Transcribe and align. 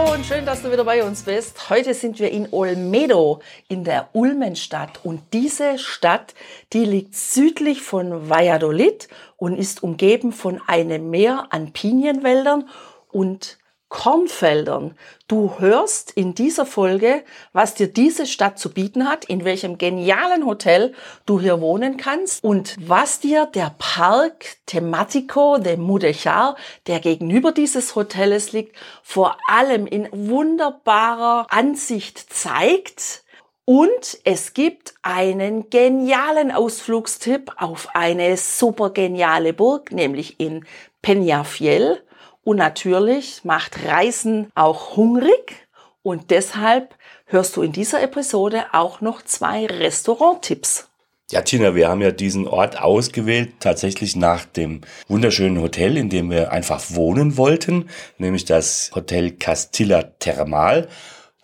Hallo 0.00 0.14
und 0.14 0.24
schön, 0.24 0.46
dass 0.46 0.62
du 0.62 0.72
wieder 0.72 0.84
bei 0.84 1.04
uns 1.04 1.22
bist. 1.22 1.68
Heute 1.68 1.94
sind 1.94 2.18
wir 2.20 2.30
in 2.30 2.48
Olmedo 2.52 3.40
in 3.68 3.84
der 3.84 4.08
Ulmenstadt 4.12 5.00
und 5.02 5.20
diese 5.32 5.78
Stadt, 5.78 6.34
die 6.72 6.84
liegt 6.84 7.14
südlich 7.14 7.82
von 7.82 8.30
Valladolid 8.30 9.08
und 9.36 9.58
ist 9.58 9.82
umgeben 9.82 10.32
von 10.32 10.60
einem 10.66 11.10
Meer 11.10 11.48
an 11.50 11.72
Pinienwäldern 11.72 12.68
und 13.10 13.58
Kornfeldern. 13.90 14.96
Du 15.28 15.58
hörst 15.58 16.12
in 16.12 16.34
dieser 16.34 16.64
Folge, 16.64 17.22
was 17.52 17.74
dir 17.74 17.88
diese 17.88 18.24
Stadt 18.24 18.58
zu 18.58 18.70
bieten 18.70 19.06
hat, 19.06 19.26
in 19.26 19.44
welchem 19.44 19.76
genialen 19.78 20.46
Hotel 20.46 20.94
du 21.26 21.38
hier 21.38 21.60
wohnen 21.60 21.98
kannst 21.98 22.42
und 22.42 22.76
was 22.80 23.20
dir 23.20 23.46
der 23.46 23.74
Park 23.78 24.56
Tematico 24.64 25.58
de 25.58 25.76
Mudechar, 25.76 26.56
der 26.86 27.00
gegenüber 27.00 27.52
dieses 27.52 27.94
Hotels 27.96 28.52
liegt, 28.52 28.76
vor 29.02 29.36
allem 29.48 29.86
in 29.86 30.08
wunderbarer 30.12 31.46
Ansicht 31.50 32.32
zeigt. 32.32 33.24
Und 33.64 34.18
es 34.24 34.54
gibt 34.54 34.94
einen 35.02 35.68
genialen 35.68 36.50
Ausflugstipp 36.50 37.52
auf 37.56 37.88
eine 37.94 38.36
super 38.36 38.90
geniale 38.90 39.52
Burg, 39.52 39.92
nämlich 39.92 40.40
in 40.40 40.64
Peñafiel. 41.02 41.98
Und 42.42 42.56
natürlich 42.56 43.44
macht 43.44 43.84
Reisen 43.84 44.50
auch 44.54 44.96
hungrig 44.96 45.68
und 46.02 46.30
deshalb 46.30 46.94
hörst 47.26 47.56
du 47.56 47.62
in 47.62 47.72
dieser 47.72 48.02
Episode 48.02 48.64
auch 48.72 49.00
noch 49.00 49.22
zwei 49.22 49.66
Restauranttipps. 49.66 50.88
Ja, 51.30 51.42
Tina, 51.42 51.76
wir 51.76 51.88
haben 51.88 52.00
ja 52.00 52.10
diesen 52.10 52.48
Ort 52.48 52.80
ausgewählt, 52.80 53.52
tatsächlich 53.60 54.16
nach 54.16 54.44
dem 54.46 54.80
wunderschönen 55.06 55.60
Hotel, 55.60 55.96
in 55.96 56.08
dem 56.08 56.28
wir 56.28 56.50
einfach 56.50 56.82
wohnen 56.88 57.36
wollten, 57.36 57.88
nämlich 58.18 58.46
das 58.46 58.90
Hotel 58.96 59.30
Castilla 59.30 60.02
Thermal. 60.18 60.88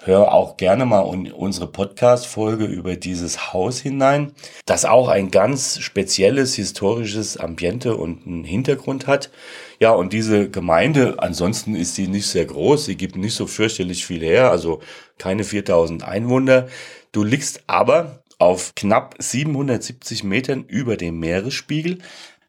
Hör 0.02 0.32
auch 0.32 0.56
gerne 0.56 0.86
mal 0.86 1.00
unsere 1.00 1.68
Podcast-Folge 1.68 2.64
über 2.64 2.96
dieses 2.96 3.52
Haus 3.52 3.78
hinein, 3.78 4.32
das 4.64 4.84
auch 4.84 5.08
ein 5.08 5.30
ganz 5.30 5.78
spezielles 5.78 6.54
historisches 6.54 7.36
Ambiente 7.36 7.96
und 7.96 8.26
einen 8.26 8.44
Hintergrund 8.44 9.06
hat. 9.06 9.30
Ja, 9.78 9.90
und 9.90 10.12
diese 10.12 10.48
Gemeinde, 10.48 11.16
ansonsten 11.18 11.74
ist 11.74 11.94
sie 11.94 12.08
nicht 12.08 12.26
sehr 12.26 12.46
groß, 12.46 12.86
sie 12.86 12.96
gibt 12.96 13.16
nicht 13.16 13.34
so 13.34 13.46
fürchterlich 13.46 14.06
viel 14.06 14.20
her, 14.20 14.50
also 14.50 14.80
keine 15.18 15.44
4000 15.44 16.02
Einwohner. 16.02 16.68
Du 17.12 17.24
liegst 17.24 17.64
aber 17.66 18.22
auf 18.38 18.74
knapp 18.74 19.14
770 19.18 20.24
Metern 20.24 20.64
über 20.64 20.96
dem 20.96 21.18
Meeresspiegel. 21.18 21.98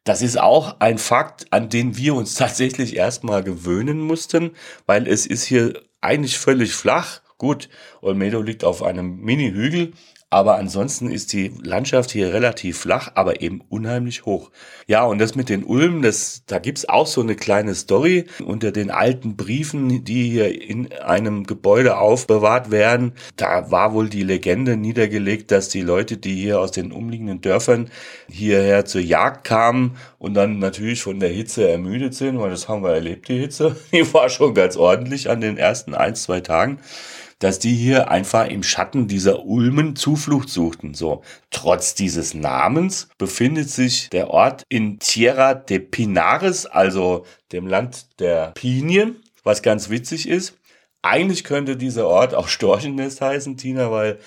Das 0.03 0.21
ist 0.21 0.39
auch 0.39 0.79
ein 0.79 0.97
Fakt, 0.97 1.47
an 1.51 1.69
den 1.69 1.97
wir 1.97 2.15
uns 2.15 2.35
tatsächlich 2.35 2.95
erstmal 2.95 3.43
gewöhnen 3.43 3.99
mussten, 3.99 4.51
weil 4.85 5.07
es 5.07 5.25
ist 5.25 5.43
hier 5.43 5.81
eigentlich 6.01 6.37
völlig 6.37 6.73
flach. 6.73 7.21
Gut, 7.37 7.69
Olmedo 8.01 8.41
liegt 8.41 8.63
auf 8.63 8.81
einem 8.81 9.19
Mini-Hügel, 9.19 9.93
aber 10.29 10.57
ansonsten 10.57 11.09
ist 11.09 11.31
die 11.31 11.53
Landschaft 11.63 12.11
hier 12.11 12.33
relativ 12.33 12.79
flach, 12.79 13.11
aber 13.15 13.41
eben 13.41 13.61
unheimlich 13.69 14.25
hoch. 14.25 14.51
Ja, 14.85 15.05
und 15.05 15.19
das 15.19 15.35
mit 15.35 15.47
den 15.47 15.63
Ulmen, 15.63 16.01
das, 16.01 16.43
da 16.47 16.59
gibt's 16.59 16.87
auch 16.89 17.07
so 17.07 17.21
eine 17.21 17.35
kleine 17.35 17.73
Story 17.75 18.25
unter 18.43 18.73
den 18.73 18.91
alten 18.91 19.37
Briefen, 19.37 20.03
die 20.03 20.29
hier 20.29 20.61
in 20.61 20.91
einem 20.91 21.45
Gebäude 21.45 21.97
aufbewahrt 21.97 22.71
werden. 22.71 23.13
Da 23.37 23.71
war 23.71 23.93
wohl 23.93 24.09
die 24.09 24.23
Legende 24.23 24.75
niedergelegt, 24.75 25.49
dass 25.51 25.69
die 25.69 25.81
Leute, 25.81 26.17
die 26.17 26.35
hier 26.35 26.59
aus 26.59 26.71
den 26.71 26.91
umliegenden 26.91 27.39
Dörfern 27.39 27.89
hierher 28.29 28.83
zur 28.83 29.01
Jagd 29.01 29.45
kamen 29.45 29.95
und 30.19 30.33
dann 30.33 30.59
natürlich 30.59 31.01
von 31.03 31.21
der 31.21 31.29
Hitze 31.29 31.69
ermüdet 31.69 32.15
sind, 32.15 32.37
weil 32.37 32.49
das 32.49 32.67
haben 32.67 32.83
wir 32.83 32.91
erlebt, 32.91 33.29
die 33.29 33.39
Hitze. 33.39 33.77
Die 33.93 34.13
war 34.13 34.29
schon 34.29 34.53
ganz 34.53 34.75
ordentlich 34.75 35.29
an 35.29 35.39
den 35.39 35.57
ersten 35.57 35.95
ein, 35.95 36.15
zwei 36.15 36.41
Tagen 36.41 36.79
dass 37.39 37.59
die 37.59 37.75
hier 37.75 38.09
einfach 38.09 38.47
im 38.47 38.63
Schatten 38.63 39.07
dieser 39.07 39.45
Ulmen 39.45 39.95
Zuflucht 39.95 40.49
suchten. 40.49 40.93
So, 40.93 41.21
trotz 41.51 41.95
dieses 41.95 42.33
Namens 42.33 43.09
befindet 43.17 43.69
sich 43.69 44.09
der 44.09 44.29
Ort 44.29 44.63
in 44.69 44.99
Tierra 44.99 45.53
de 45.53 45.79
Pinares, 45.79 46.65
also 46.65 47.25
dem 47.51 47.67
Land 47.67 48.19
der 48.19 48.51
Pinien, 48.51 49.21
was 49.43 49.61
ganz 49.61 49.89
witzig 49.89 50.27
ist. 50.27 50.57
Eigentlich 51.03 51.43
könnte 51.43 51.77
dieser 51.77 52.07
Ort 52.07 52.33
auch 52.33 52.47
Storchennest 52.47 53.21
heißen, 53.21 53.57
Tina, 53.57 53.91
weil 53.91 54.19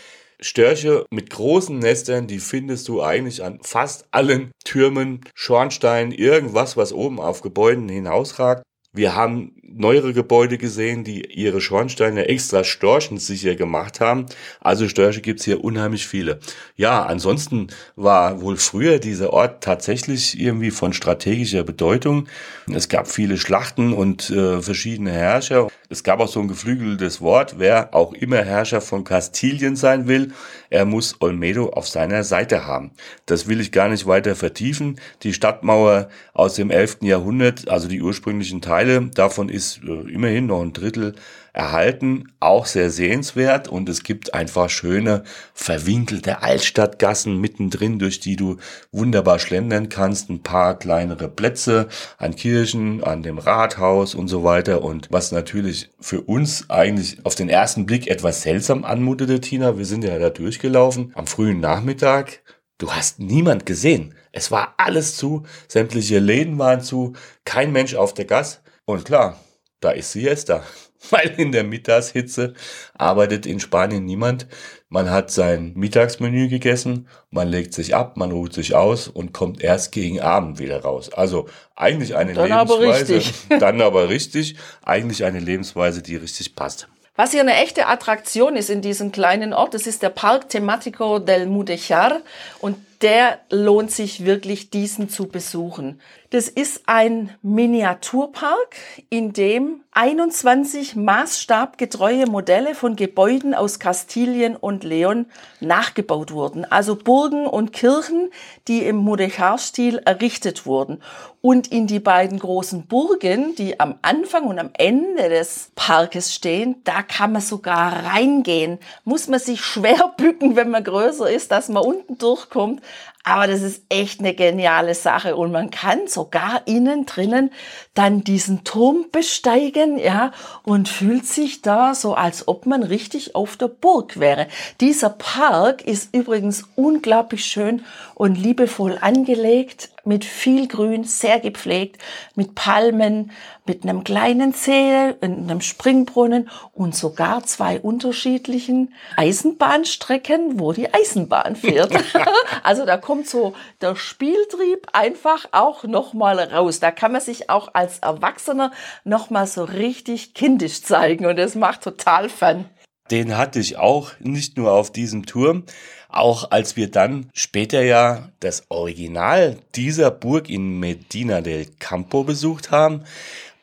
Störche 0.43 1.05
mit 1.11 1.29
großen 1.29 1.79
Nestern, 1.79 2.27
die 2.27 2.39
findest 2.39 2.89
du 2.89 3.03
eigentlich 3.03 3.45
an 3.45 3.61
fast 3.63 4.07
allen 4.11 4.53
Türmen, 4.65 5.21
Schornsteinen, 5.35 6.13
irgendwas, 6.13 6.79
was 6.79 6.95
oben 6.95 7.21
auf 7.21 7.43
Gebäuden 7.43 7.89
hinausragt. 7.91 8.63
Wir 8.93 9.15
haben 9.15 9.53
neuere 9.63 10.13
Gebäude 10.13 10.59
gesehen, 10.59 11.05
die 11.05 11.25
ihre 11.33 11.61
Schornsteine 11.61 12.29
extra 12.29 12.65
storchensicher 12.65 13.55
gemacht 13.55 14.01
haben. 14.01 14.27
Also 14.61 14.89
Störche 14.89 15.21
gibt's 15.21 15.45
hier 15.45 15.63
unheimlich 15.63 16.09
viele. 16.09 16.41
Ja, 16.75 17.05
ansonsten 17.05 17.69
war 17.95 18.41
wohl 18.41 18.57
früher 18.57 18.99
dieser 18.99 19.33
Ort 19.33 19.63
tatsächlich 19.63 20.41
irgendwie 20.41 20.73
von 20.73 20.93
strategischer 20.93 21.63
Bedeutung. 21.63 22.27
Es 22.69 22.89
gab 22.89 23.07
viele 23.07 23.39
Schlachten 23.39 23.93
und 23.93 24.29
äh, 24.31 24.61
verschiedene 24.61 25.13
Herrscher. 25.13 25.69
Es 25.89 26.03
gab 26.03 26.19
auch 26.19 26.29
so 26.29 26.41
ein 26.41 26.49
geflügeltes 26.49 27.21
Wort, 27.21 27.57
wer 27.59 27.95
auch 27.95 28.13
immer 28.13 28.39
Herrscher 28.39 28.81
von 28.81 29.05
Kastilien 29.05 29.77
sein 29.77 30.09
will, 30.09 30.33
er 30.71 30.85
muss 30.85 31.17
Olmedo 31.21 31.71
auf 31.71 31.89
seiner 31.89 32.25
Seite 32.25 32.67
haben. 32.67 32.93
Das 33.27 33.49
will 33.49 33.61
ich 33.61 33.73
gar 33.73 33.89
nicht 33.89 34.07
weiter 34.07 34.37
vertiefen. 34.37 34.99
Die 35.23 35.35
Stadtmauer 35.35 36.09
aus 36.33 36.55
dem 36.55 36.71
11. 36.71 36.99
Jahrhundert, 37.03 37.69
also 37.69 37.89
die 37.89 38.01
ursprünglichen 38.01 38.63
Teile, 38.63 39.11
davon 39.15 39.49
ist 39.49 39.81
äh, 39.85 40.11
immerhin 40.11 40.47
noch 40.47 40.63
ein 40.63 40.73
Drittel 40.73 41.15
erhalten, 41.53 42.33
auch 42.41 42.67
sehr 42.67 42.91
sehenswert. 42.91 43.69
Und 43.69 43.89
es 43.89 44.03
gibt 44.03 44.35
einfach 44.35 44.71
schöne 44.71 45.25
verwinkelte 45.55 46.43
Altstadtgassen 46.43 47.41
mittendrin, 47.41 47.99
durch 47.99 48.21
die 48.21 48.37
du 48.37 48.57
wunderbar 48.93 49.39
schlendern 49.39 49.89
kannst, 49.89 50.31
ein 50.31 50.43
paar 50.43 50.79
kleinere 50.79 51.29
Plätze 51.29 51.89
an 52.19 52.37
Kirchen, 52.37 53.03
an 53.05 53.23
dem 53.23 53.39
Rathaus 53.39 54.15
und 54.15 54.29
so 54.29 54.45
weiter. 54.45 54.83
Und 54.83 55.09
was 55.11 55.33
natürlich 55.33 55.91
für 56.01 56.21
uns 56.23 56.69
eigentlich 56.71 57.25
auf 57.25 57.35
den 57.35 57.49
ersten 57.49 57.87
Blick 57.87 58.07
etwas 58.09 58.43
seltsam 58.43 58.85
anmutete, 58.85 59.41
Tina, 59.41 59.79
wir 59.79 59.87
sind 59.87 60.05
ja 60.05 60.19
da 60.19 60.31
durchgelaufen 60.31 61.13
am 61.15 61.27
frühen 61.27 61.61
Nachmittag, 61.61 62.41
du 62.79 62.91
hast 62.91 63.19
niemand 63.19 63.67
gesehen. 63.67 64.15
Es 64.33 64.51
war 64.51 64.75
alles 64.77 65.17
zu, 65.17 65.45
sämtliche 65.69 66.19
Läden 66.19 66.59
waren 66.59 66.81
zu, 66.81 67.15
kein 67.45 67.73
Mensch 67.73 67.95
auf 67.95 68.15
der 68.15 68.25
Gas 68.25 68.63
und 68.85 69.05
klar, 69.05 69.39
da 69.81 69.91
ist 69.91 70.13
Siesta. 70.13 70.63
Weil 71.11 71.35
in 71.39 71.53
der 71.53 71.65
Mittagshitze 71.65 72.55
arbeitet 72.97 73.47
in 73.47 73.59
Spanien 73.59 74.05
niemand. 74.05 74.47
Man 74.89 75.11
hat 75.11 75.31
sein 75.31 75.73
Mittagsmenü 75.75 76.49
gegessen, 76.49 77.09
man 77.31 77.49
legt 77.49 77.75
sich 77.75 77.95
ab, 77.95 78.17
man 78.17 78.33
ruht 78.33 78.53
sich 78.53 78.75
aus 78.75 79.09
und 79.09 79.33
kommt 79.33 79.63
erst 79.63 79.93
gegen 79.93 80.21
Abend 80.21 80.59
wieder 80.59 80.83
raus. 80.83 81.13
Also 81.13 81.49
eigentlich 81.77 82.17
eine 82.17 82.35
dann 82.35 82.49
Lebensweise, 82.49 83.23
aber 83.49 83.59
dann 83.61 83.81
aber 83.81 84.09
richtig, 84.09 84.57
eigentlich 84.83 85.25
eine 85.25 85.39
Lebensweise, 85.39 86.03
die 86.03 86.17
richtig 86.17 86.55
passt. 86.55 86.89
Was 87.17 87.33
hier 87.33 87.41
eine 87.41 87.57
echte 87.57 87.87
Attraktion 87.87 88.57
ist 88.57 88.71
in 88.71 88.83
diesem 88.83 89.13
kleinen 89.13 89.53
Ort, 89.53 89.75
das 89.75 89.87
ist 89.87 90.03
der 90.03 90.11
Park 90.11 90.49
Tematico 90.49 91.19
del 91.19 91.47
Mudechar 91.47 92.21
und 92.61 92.77
der 93.03 93.41
lohnt 93.51 93.91
sich 93.91 94.25
wirklich, 94.25 94.71
diesen 94.71 95.09
zu 95.09 95.27
besuchen. 95.29 96.01
Das 96.31 96.49
ist 96.49 96.83
ein 96.87 97.31
Miniaturpark, 97.43 98.77
in 99.09 99.33
dem 99.33 99.81
21 99.93 100.95
maßstabgetreue 100.95 102.27
Modelle 102.27 102.77
von 102.77 102.95
Gebäuden 102.95 103.53
aus 103.53 103.81
Kastilien 103.81 104.55
und 104.55 104.85
Leon 104.85 105.27
nachgebaut 105.59 106.31
wurden. 106.31 106.65
Also 106.65 106.95
Burgen 106.95 107.47
und 107.49 107.73
Kirchen, 107.73 108.31
die 108.69 108.85
im 108.85 108.97
Mudechar-Stil 108.97 109.99
errichtet 110.05 110.67
wurden. 110.67 111.03
Und 111.41 111.73
in 111.73 111.89
die 111.89 111.99
beiden 111.99 112.39
großen 112.39 112.87
Burgen, 112.87 113.57
die 113.57 113.81
am 113.81 113.99
Anfang 114.03 114.45
und 114.45 114.59
am 114.61 114.71
Ende 114.75 115.29
des 115.29 115.73
Parkes 115.75 116.33
stehen, 116.33 116.77
da 116.85 117.03
kann 117.03 117.33
man 117.33 117.43
sogar 117.43 118.05
reingehen. 118.05 118.79
Muss 119.05 119.27
man 119.27 119.41
sich 119.41 119.63
schwer 119.63 120.15
bücken, 120.17 120.55
wenn 120.55 120.71
man 120.71 120.85
größer 120.85 121.29
ist, 121.29 121.51
dass 121.51 121.69
man 121.69 121.83
unten 121.83 122.19
durchkommt. 122.19 122.83
Aber 123.23 123.47
das 123.47 123.61
ist 123.61 123.85
echt 123.91 124.21
eine 124.21 124.35
geniale 124.35 124.95
Sache 124.95 125.37
und 125.37 125.53
man 125.53 125.71
kann 125.71 126.09
sogar 126.09 126.63
innen 126.67 127.05
drinnen 127.05 127.51
dann 127.93 128.25
diesen 128.25 128.65
Turm 128.65 129.07
besteigen, 129.13 129.99
ja, 129.99 130.33
und 130.63 130.89
fühlt 130.89 131.27
sich 131.27 131.61
da 131.61 131.95
so, 131.95 132.15
als 132.15 132.49
ob 132.49 132.65
man 132.65 132.83
richtig 132.83 133.35
auf 133.35 133.57
der 133.57 133.69
Burg 133.69 134.19
wäre. 134.19 134.47
Dieser 134.81 135.11
Park 135.11 135.83
ist 135.83 136.15
übrigens 136.15 136.65
unglaublich 136.77 137.45
schön 137.45 137.85
und 138.15 138.37
liebevoll 138.37 138.97
angelegt 139.01 139.91
mit 140.11 140.25
viel 140.25 140.67
Grün, 140.67 141.05
sehr 141.05 141.39
gepflegt, 141.39 142.03
mit 142.35 142.57
Palmen, 142.57 143.31
mit 143.65 143.85
einem 143.85 144.03
kleinen 144.03 144.53
See, 144.53 145.15
einem 145.21 145.61
Springbrunnen 145.61 146.51
und 146.73 146.97
sogar 146.97 147.45
zwei 147.45 147.79
unterschiedlichen 147.79 148.93
Eisenbahnstrecken, 149.17 150.59
wo 150.59 150.73
die 150.73 150.93
Eisenbahn 150.93 151.55
fährt. 151.55 151.93
also 152.65 152.85
da 152.85 152.97
kommt 152.97 153.29
so 153.29 153.55
der 153.81 153.95
Spieltrieb 153.95 154.89
einfach 154.95 155.47
auch 155.53 155.85
nochmal 155.85 156.41
raus. 156.41 156.81
Da 156.81 156.91
kann 156.91 157.13
man 157.13 157.21
sich 157.21 157.49
auch 157.49 157.73
als 157.75 158.01
Erwachsener 158.01 158.73
nochmal 159.05 159.47
so 159.47 159.63
richtig 159.63 160.35
kindisch 160.35 160.83
zeigen 160.83 161.25
und 161.27 161.37
das 161.37 161.55
macht 161.55 161.83
total 161.83 162.29
Fun. 162.29 162.65
Den 163.13 163.39
hatte 163.39 163.61
ich 163.61 163.77
auch 163.77 164.11
nicht 164.19 164.57
nur 164.57 164.73
auf 164.73 164.91
diesem 164.91 165.25
Turm, 165.25 165.65
auch 166.13 166.51
als 166.51 166.77
wir 166.77 166.91
dann 166.91 167.31
später 167.35 167.83
ja 167.83 168.29
das 168.41 168.65
Original 168.69 169.59
dieser 169.75 170.11
Burg 170.11 170.49
in 170.49 170.79
Medina 170.81 171.41
del 171.41 171.67
Campo 171.79 172.25
besucht 172.25 172.71
haben. 172.71 173.03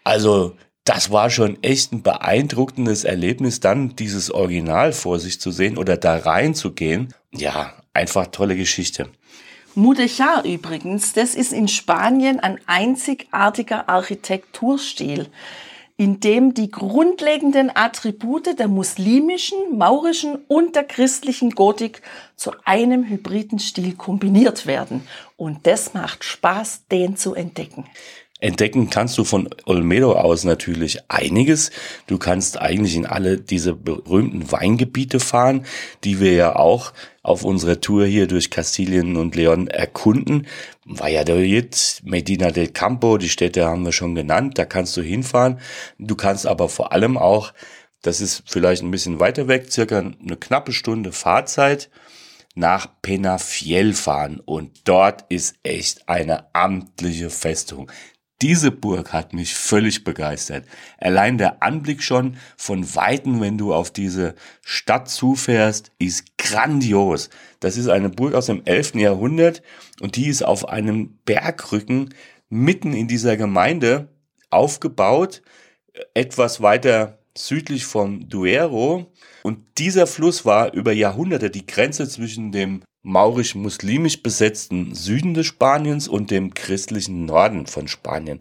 Also 0.03 0.55
das 0.83 1.11
war 1.11 1.29
schon 1.29 1.61
echt 1.63 1.91
ein 1.91 2.01
beeindruckendes 2.01 3.03
Erlebnis, 3.03 3.59
dann 3.59 3.95
dieses 3.95 4.31
Original 4.31 4.93
vor 4.93 5.19
sich 5.19 5.41
zu 5.41 5.51
sehen 5.51 5.77
oder 5.77 5.97
da 5.97 6.15
reinzugehen. 6.15 7.13
Ja, 7.33 7.73
einfach 7.93 8.27
tolle 8.27 8.55
Geschichte. 8.55 9.09
Mudéjar 9.75 10.43
übrigens, 10.43 11.13
das 11.13 11.35
ist 11.35 11.53
in 11.53 11.67
Spanien 11.67 12.39
ein 12.39 12.59
einzigartiger 12.65 13.89
Architekturstil 13.89 15.27
in 15.97 16.19
dem 16.19 16.53
die 16.53 16.69
grundlegenden 16.69 17.75
Attribute 17.75 18.57
der 18.59 18.67
muslimischen, 18.67 19.77
maurischen 19.77 20.35
und 20.47 20.75
der 20.75 20.83
christlichen 20.83 21.49
Gotik 21.49 22.03
zu 22.35 22.51
einem 22.65 23.03
hybriden 23.09 23.57
Stil 23.57 23.95
kombiniert 23.95 24.67
werden. 24.67 25.07
Und 25.37 25.65
das 25.65 25.95
macht 25.95 26.23
Spaß, 26.23 26.83
den 26.91 27.17
zu 27.17 27.33
entdecken. 27.33 27.85
Entdecken 28.39 28.91
kannst 28.91 29.17
du 29.17 29.23
von 29.23 29.49
Olmedo 29.65 30.13
aus 30.13 30.43
natürlich 30.43 30.99
einiges. 31.07 31.71
Du 32.05 32.19
kannst 32.19 32.61
eigentlich 32.61 32.95
in 32.95 33.07
alle 33.07 33.39
diese 33.39 33.73
berühmten 33.73 34.51
Weingebiete 34.51 35.19
fahren, 35.19 35.65
die 36.03 36.19
wir 36.19 36.33
ja 36.33 36.55
auch 36.55 36.93
auf 37.23 37.43
unserer 37.43 37.81
Tour 37.81 38.05
hier 38.05 38.27
durch 38.27 38.51
Kastilien 38.51 39.17
und 39.17 39.35
Leon 39.35 39.67
erkunden. 39.67 40.45
Valladolid, 40.85 42.01
Medina 42.03 42.51
del 42.51 42.67
Campo, 42.67 43.17
die 43.17 43.29
Städte 43.29 43.65
haben 43.65 43.83
wir 43.83 43.91
schon 43.91 44.13
genannt, 44.13 44.57
da 44.59 44.65
kannst 44.65 44.95
du 44.97 45.01
hinfahren. 45.01 45.59
Du 45.97 46.15
kannst 46.15 46.45
aber 46.45 46.69
vor 46.69 46.91
allem 46.91 47.17
auch, 47.17 47.53
das 48.03 48.21
ist 48.21 48.43
vielleicht 48.45 48.83
ein 48.83 48.91
bisschen 48.91 49.19
weiter 49.19 49.47
weg, 49.47 49.71
circa 49.71 49.97
eine 49.97 50.37
knappe 50.37 50.73
Stunde 50.73 51.11
Fahrzeit, 51.11 51.89
nach 52.53 52.87
Penafiel 53.01 53.93
fahren 53.93 54.39
und 54.43 54.87
dort 54.87 55.25
ist 55.29 55.55
echt 55.63 56.07
eine 56.07 56.53
amtliche 56.55 57.29
Festung. 57.29 57.91
Diese 58.43 58.69
Burg 58.69 59.13
hat 59.13 59.33
mich 59.33 59.55
völlig 59.55 60.03
begeistert. 60.03 60.65
Allein 60.99 61.39
der 61.39 61.63
Anblick 61.63 62.03
schon 62.03 62.37
von 62.55 62.95
Weitem, 62.95 63.41
wenn 63.41 63.57
du 63.57 63.73
auf 63.73 63.89
diese 63.89 64.35
Stadt 64.63 65.09
zufährst, 65.09 65.91
ist 65.97 66.37
grandios. 66.37 67.31
Das 67.59 67.77
ist 67.77 67.87
eine 67.87 68.09
Burg 68.09 68.35
aus 68.35 68.45
dem 68.45 68.61
11. 68.63 68.95
Jahrhundert 68.95 69.63
und 70.01 70.17
die 70.17 70.27
ist 70.27 70.43
auf 70.43 70.69
einem 70.69 71.17
Bergrücken 71.25 72.13
mitten 72.49 72.93
in 72.93 73.07
dieser 73.07 73.37
Gemeinde 73.37 74.09
aufgebaut, 74.51 75.41
etwas 76.13 76.61
weiter 76.61 77.17
südlich 77.35 77.85
vom 77.85 78.29
Duero. 78.29 79.11
Und 79.41 79.59
dieser 79.79 80.05
Fluss 80.05 80.45
war 80.45 80.73
über 80.73 80.91
Jahrhunderte 80.91 81.49
die 81.49 81.65
Grenze 81.65 82.07
zwischen 82.07 82.51
dem 82.51 82.83
maurisch-muslimisch 83.07 84.21
besetzten 84.21 84.93
Süden 84.93 85.33
des 85.33 85.47
Spaniens 85.47 86.07
und 86.07 86.29
dem 86.29 86.53
christlichen 86.53 87.25
Norden 87.25 87.65
von 87.65 87.87
Spanien. 87.87 88.39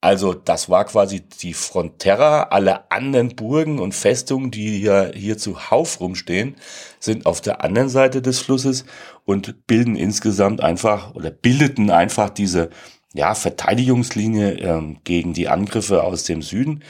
Also 0.00 0.32
das 0.32 0.70
war 0.70 0.86
quasi 0.86 1.20
die 1.20 1.52
Frontera. 1.52 2.44
Alle 2.44 2.90
anderen 2.90 3.36
Burgen 3.36 3.78
und 3.78 3.94
Festungen, 3.94 4.50
die 4.50 4.78
hier, 4.78 5.12
hier 5.14 5.36
zuhauf 5.36 6.00
rumstehen, 6.00 6.56
sind 6.98 7.26
auf 7.26 7.42
der 7.42 7.62
anderen 7.62 7.90
Seite 7.90 8.22
des 8.22 8.38
Flusses 8.38 8.86
und 9.26 9.66
bilden 9.66 9.96
insgesamt 9.96 10.62
einfach 10.62 11.14
oder 11.14 11.30
bildeten 11.30 11.90
einfach 11.90 12.30
diese 12.30 12.70
ja, 13.12 13.34
Verteidigungslinie 13.34 14.52
ähm, 14.60 14.98
gegen 15.04 15.34
die 15.34 15.48
Angriffe 15.48 16.02
aus 16.02 16.24
dem 16.24 16.40
Süden. 16.40 16.82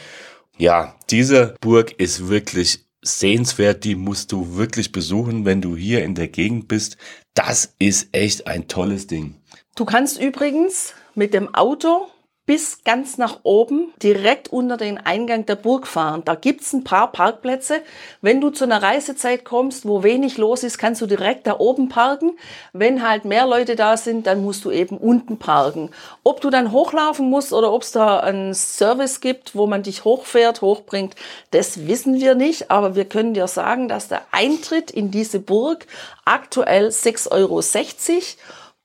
Ja, 0.56 0.94
diese 1.10 1.56
Burg 1.60 1.92
ist 1.98 2.28
wirklich 2.28 2.84
sehenswert, 3.02 3.84
die 3.84 3.94
musst 3.94 4.32
du 4.32 4.56
wirklich 4.56 4.92
besuchen, 4.92 5.44
wenn 5.44 5.60
du 5.60 5.76
hier 5.76 6.04
in 6.04 6.14
der 6.14 6.28
Gegend 6.28 6.68
bist. 6.68 6.96
Das 7.34 7.74
ist 7.78 8.08
echt 8.12 8.46
ein 8.46 8.68
tolles 8.68 9.06
Ding. 9.06 9.36
Du 9.74 9.84
kannst 9.84 10.20
übrigens 10.20 10.94
mit 11.14 11.32
dem 11.32 11.54
Auto 11.54 12.08
bis 12.50 12.82
ganz 12.82 13.16
nach 13.16 13.38
oben, 13.44 13.92
direkt 14.02 14.48
unter 14.48 14.76
den 14.76 14.98
Eingang 14.98 15.46
der 15.46 15.54
Burg 15.54 15.86
fahren. 15.86 16.22
Da 16.24 16.34
gibt's 16.34 16.72
ein 16.72 16.82
paar 16.82 17.12
Parkplätze. 17.12 17.80
Wenn 18.22 18.40
du 18.40 18.50
zu 18.50 18.64
einer 18.64 18.82
Reisezeit 18.82 19.44
kommst, 19.44 19.86
wo 19.86 20.02
wenig 20.02 20.36
los 20.36 20.64
ist, 20.64 20.76
kannst 20.76 21.00
du 21.00 21.06
direkt 21.06 21.46
da 21.46 21.60
oben 21.60 21.88
parken. 21.88 22.36
Wenn 22.72 23.08
halt 23.08 23.24
mehr 23.24 23.46
Leute 23.46 23.76
da 23.76 23.96
sind, 23.96 24.26
dann 24.26 24.42
musst 24.42 24.64
du 24.64 24.72
eben 24.72 24.98
unten 24.98 25.38
parken. 25.38 25.90
Ob 26.24 26.40
du 26.40 26.50
dann 26.50 26.72
hochlaufen 26.72 27.30
musst 27.30 27.52
oder 27.52 27.72
ob 27.72 27.82
es 27.82 27.92
da 27.92 28.18
einen 28.18 28.52
Service 28.52 29.20
gibt, 29.20 29.54
wo 29.54 29.68
man 29.68 29.84
dich 29.84 30.02
hochfährt, 30.04 30.60
hochbringt, 30.60 31.14
das 31.52 31.86
wissen 31.86 32.16
wir 32.16 32.34
nicht. 32.34 32.68
Aber 32.68 32.96
wir 32.96 33.04
können 33.04 33.32
dir 33.32 33.46
sagen, 33.46 33.86
dass 33.86 34.08
der 34.08 34.22
Eintritt 34.32 34.90
in 34.90 35.12
diese 35.12 35.38
Burg 35.38 35.86
aktuell 36.24 36.88
6,60 36.88 37.30
Euro 37.30 37.60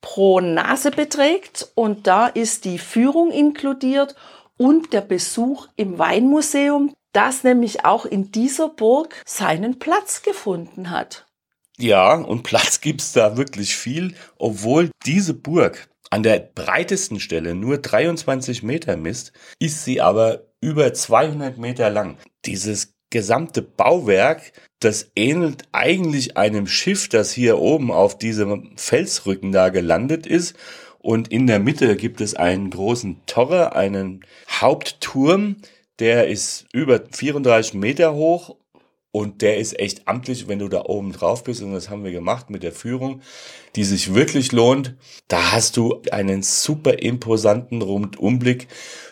pro 0.06 0.40
Nase 0.40 0.92
beträgt 0.92 1.68
und 1.74 2.06
da 2.06 2.28
ist 2.28 2.64
die 2.64 2.78
Führung 2.78 3.32
inkludiert 3.32 4.16
und 4.56 4.94
der 4.94 5.02
Besuch 5.02 5.68
im 5.78 5.98
Weinmuseum, 5.98 6.94
das 7.12 7.44
nämlich 7.44 7.86
auch 7.86 8.06
in 8.06 8.32
dieser 8.32 8.70
Burg 8.70 9.20
seinen 9.26 9.80
Platz 9.80 10.22
gefunden 10.22 10.92
hat. 10.92 11.26
Ja, 11.80 12.14
und 12.14 12.44
Platz 12.44 12.82
gibt's 12.82 13.14
da 13.14 13.36
wirklich 13.36 13.76
viel, 13.76 14.14
obwohl 14.38 14.92
diese 15.08 15.34
Burg 15.34 15.90
an 16.12 16.22
der 16.22 16.38
breitesten 16.38 17.20
Stelle 17.20 17.56
nur 17.56 17.80
23 17.80 18.62
Meter 18.62 18.98
misst, 18.98 19.34
ist 19.58 19.86
sie 19.86 20.02
aber 20.02 20.44
über 20.62 20.94
200 20.94 21.58
Meter 21.58 21.90
lang. 21.90 22.20
Dieses 22.46 22.95
gesamte 23.16 23.62
Bauwerk, 23.62 24.52
das 24.82 25.10
ähnelt 25.16 25.64
eigentlich 25.72 26.36
einem 26.36 26.68
Schiff, 26.68 27.08
das 27.08 27.32
hier 27.32 27.60
oben 27.60 27.90
auf 27.90 28.18
diesem 28.18 28.74
Felsrücken 28.76 29.54
da 29.54 29.70
gelandet 29.70 30.28
ist. 30.28 30.54
Und 31.00 31.30
in 31.30 31.48
der 31.48 31.60
Mitte 31.60 31.96
gibt 31.96 32.20
es 32.20 32.36
einen 32.36 32.72
großen 32.72 33.22
Torre, 33.26 33.74
einen 33.74 34.26
Hauptturm, 34.50 35.56
der 36.00 36.28
ist 36.28 36.66
über 36.74 37.02
34 37.10 37.76
Meter 37.76 38.16
hoch 38.16 38.58
und 39.14 39.42
der 39.42 39.60
ist 39.60 39.80
echt 39.80 40.10
amtlich, 40.10 40.50
wenn 40.50 40.60
du 40.60 40.68
da 40.68 40.84
oben 40.84 41.14
drauf 41.14 41.46
bist. 41.46 41.62
Und 41.62 41.72
das 41.72 41.90
haben 41.90 42.04
wir 42.04 42.12
gemacht 42.12 42.50
mit 42.50 42.64
der 42.64 42.74
Führung, 42.74 43.22
die 43.78 43.86
sich 43.86 44.14
wirklich 44.14 44.52
lohnt. 44.52 44.96
Da 45.30 45.54
hast 45.54 45.78
du 45.78 46.02
einen 46.12 46.44
super 46.44 47.00
imposanten 47.00 47.82
Rundumblick 47.82 48.68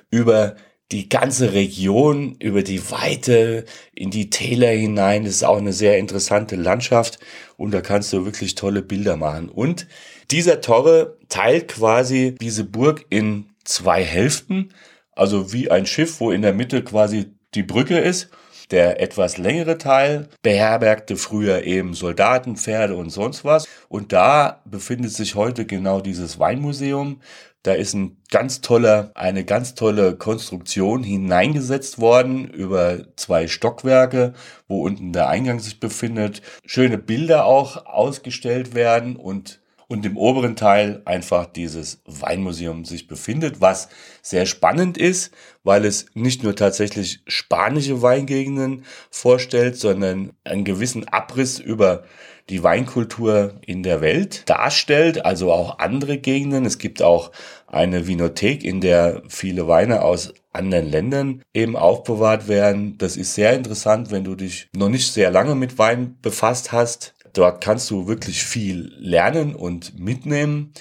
über 0.09 0.57
die 0.93 1.09
ganze 1.09 1.53
Region 1.53 2.35
über 2.39 2.61
die 2.61 2.91
Weite 2.91 3.65
in 3.95 4.11
die 4.11 4.29
Täler 4.29 4.69
hinein. 4.69 5.25
Das 5.25 5.33
ist 5.33 5.43
auch 5.43 5.57
eine 5.57 5.73
sehr 5.73 5.97
interessante 5.97 6.55
Landschaft 6.55 7.19
und 7.57 7.71
da 7.71 7.81
kannst 7.81 8.13
du 8.13 8.25
wirklich 8.25 8.53
tolle 8.53 8.83
Bilder 8.83 9.17
machen. 9.17 9.49
Und 9.49 9.87
dieser 10.29 10.61
Torre 10.61 11.17
teilt 11.29 11.67
quasi 11.69 12.35
diese 12.39 12.63
Burg 12.63 13.05
in 13.09 13.47
zwei 13.63 14.03
Hälften, 14.03 14.69
also 15.13 15.51
wie 15.51 15.71
ein 15.71 15.87
Schiff, 15.87 16.19
wo 16.19 16.31
in 16.31 16.43
der 16.43 16.53
Mitte 16.53 16.83
quasi 16.83 17.25
die 17.55 17.63
Brücke 17.63 17.97
ist. 17.97 18.29
Der 18.71 19.01
etwas 19.01 19.37
längere 19.37 19.77
Teil 19.77 20.29
beherbergte 20.41 21.15
früher 21.15 21.63
eben 21.63 21.93
Soldaten, 21.93 22.55
Pferde 22.55 22.95
und 22.95 23.09
sonst 23.09 23.43
was. 23.45 23.67
Und 23.89 24.13
da 24.13 24.61
befindet 24.65 25.11
sich 25.11 25.35
heute 25.35 25.65
genau 25.65 26.01
dieses 26.01 26.39
Weinmuseum. 26.39 27.21
Da 27.63 27.73
ist 27.73 27.93
ein 27.93 28.17
ganz 28.29 28.59
toller, 28.59 29.11
eine 29.15 29.45
ganz 29.45 29.73
tolle 29.73 30.17
Konstruktion 30.17 31.01
hineingesetzt 31.01 31.97
worden 31.97 32.49
über 32.49 33.05
zwei 33.15 33.47
Stockwerke, 33.47 34.33
wo 34.67 34.83
unten 34.83 35.13
der 35.13 35.29
Eingang 35.29 35.59
sich 35.59 35.79
befindet. 35.79 36.41
Schöne 36.65 36.97
Bilder 36.97 37.45
auch 37.45 37.85
ausgestellt 37.85 38.75
werden 38.75 39.15
und 39.15 39.61
und 39.87 40.05
im 40.05 40.17
oberen 40.17 40.55
Teil 40.55 41.01
einfach 41.05 41.45
dieses 41.45 42.01
Weinmuseum 42.05 42.85
sich 42.85 43.07
befindet, 43.07 43.61
was 43.61 43.89
sehr 44.21 44.45
spannend 44.45 44.97
ist, 44.97 45.31
weil 45.63 45.85
es 45.85 46.07
nicht 46.13 46.43
nur 46.43 46.55
tatsächlich 46.55 47.21
spanische 47.27 48.01
Weingegenden 48.01 48.85
vorstellt, 49.09 49.77
sondern 49.77 50.33
einen 50.43 50.65
gewissen 50.65 51.07
Abriss 51.07 51.59
über 51.59 52.03
die 52.49 52.61
Weinkultur 52.61 53.55
in 53.65 53.83
der 53.83 54.01
Welt 54.01 54.49
darstellt, 54.49 55.25
also 55.25 55.51
auch 55.51 55.79
andere 55.79 56.17
Gegenden. 56.17 56.65
Es 56.65 56.77
gibt 56.77 57.01
auch 57.01 57.31
eine 57.67 58.05
Vinothek, 58.05 58.63
in 58.63 58.81
der 58.81 59.23
viele 59.29 59.67
Weine 59.67 60.01
aus 60.01 60.33
anderen 60.51 60.89
Ländern 60.89 61.41
eben 61.53 61.75
aufbewahrt 61.75 62.47
werden. 62.47 62.97
Das 62.97 63.17
ist 63.17 63.33
sehr 63.33 63.53
interessant, 63.53 64.11
wenn 64.11 64.23
du 64.23 64.35
dich 64.35 64.69
noch 64.75 64.89
nicht 64.89 65.11
sehr 65.11 65.31
lange 65.31 65.55
mit 65.55 65.77
Wein 65.79 66.17
befasst 66.21 66.71
hast. 66.71 67.12
Dort 67.33 67.63
kannst 67.63 67.89
du 67.89 68.07
wirklich 68.07 68.43
viel 68.43 68.93
lernen 68.97 69.55
und 69.55 69.99
mitnehmen. 69.99 70.73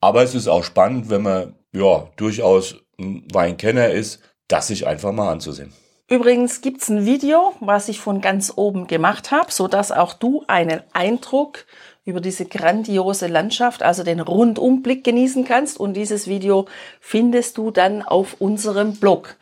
Aber 0.00 0.22
es 0.22 0.34
ist 0.34 0.46
auch 0.46 0.62
spannend, 0.62 1.10
wenn 1.10 1.22
man 1.22 1.54
ja 1.72 2.08
durchaus 2.16 2.76
ein 2.98 3.26
Weinkenner 3.32 3.88
ist, 3.88 4.20
das 4.48 4.68
sich 4.68 4.86
einfach 4.86 5.12
mal 5.12 5.30
anzusehen. 5.30 5.72
Übrigens 6.08 6.60
gibt's 6.60 6.88
ein 6.88 7.04
Video, 7.04 7.54
was 7.58 7.88
ich 7.88 7.98
von 7.98 8.20
ganz 8.20 8.52
oben 8.54 8.86
gemacht 8.86 9.32
habe, 9.32 9.50
so 9.50 9.66
dass 9.66 9.90
auch 9.90 10.12
du 10.12 10.44
einen 10.46 10.82
Eindruck 10.92 11.64
über 12.04 12.20
diese 12.20 12.44
grandiose 12.44 13.26
Landschaft, 13.26 13.82
also 13.82 14.04
den 14.04 14.20
Rundumblick 14.20 15.02
genießen 15.02 15.44
kannst. 15.44 15.80
Und 15.80 15.94
dieses 15.94 16.28
Video 16.28 16.66
findest 17.00 17.58
du 17.58 17.72
dann 17.72 18.02
auf 18.02 18.36
unserem 18.38 18.94
Blog. 18.96 19.36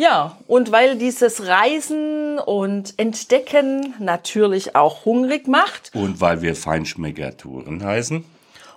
Ja, 0.00 0.38
und 0.46 0.70
weil 0.70 0.96
dieses 0.96 1.48
Reisen 1.48 2.38
und 2.38 2.94
Entdecken 2.98 3.94
natürlich 3.98 4.76
auch 4.76 5.04
hungrig 5.04 5.48
macht. 5.48 5.90
Und 5.92 6.20
weil 6.20 6.40
wir 6.40 6.54
Feinschmecker-Touren 6.54 7.82
heißen. 7.82 8.24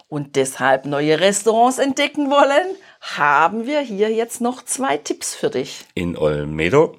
Und 0.07 0.35
deshalb 0.35 0.87
neue 0.87 1.19
Restaurants 1.19 1.77
entdecken 1.77 2.31
wollen, 2.31 2.75
haben 3.01 3.67
wir 3.67 3.81
hier 3.81 4.09
jetzt 4.09 4.41
noch 4.41 4.65
zwei 4.65 4.97
Tipps 4.97 5.35
für 5.35 5.51
dich. 5.51 5.85
In 5.93 6.17
Olmedo. 6.17 6.97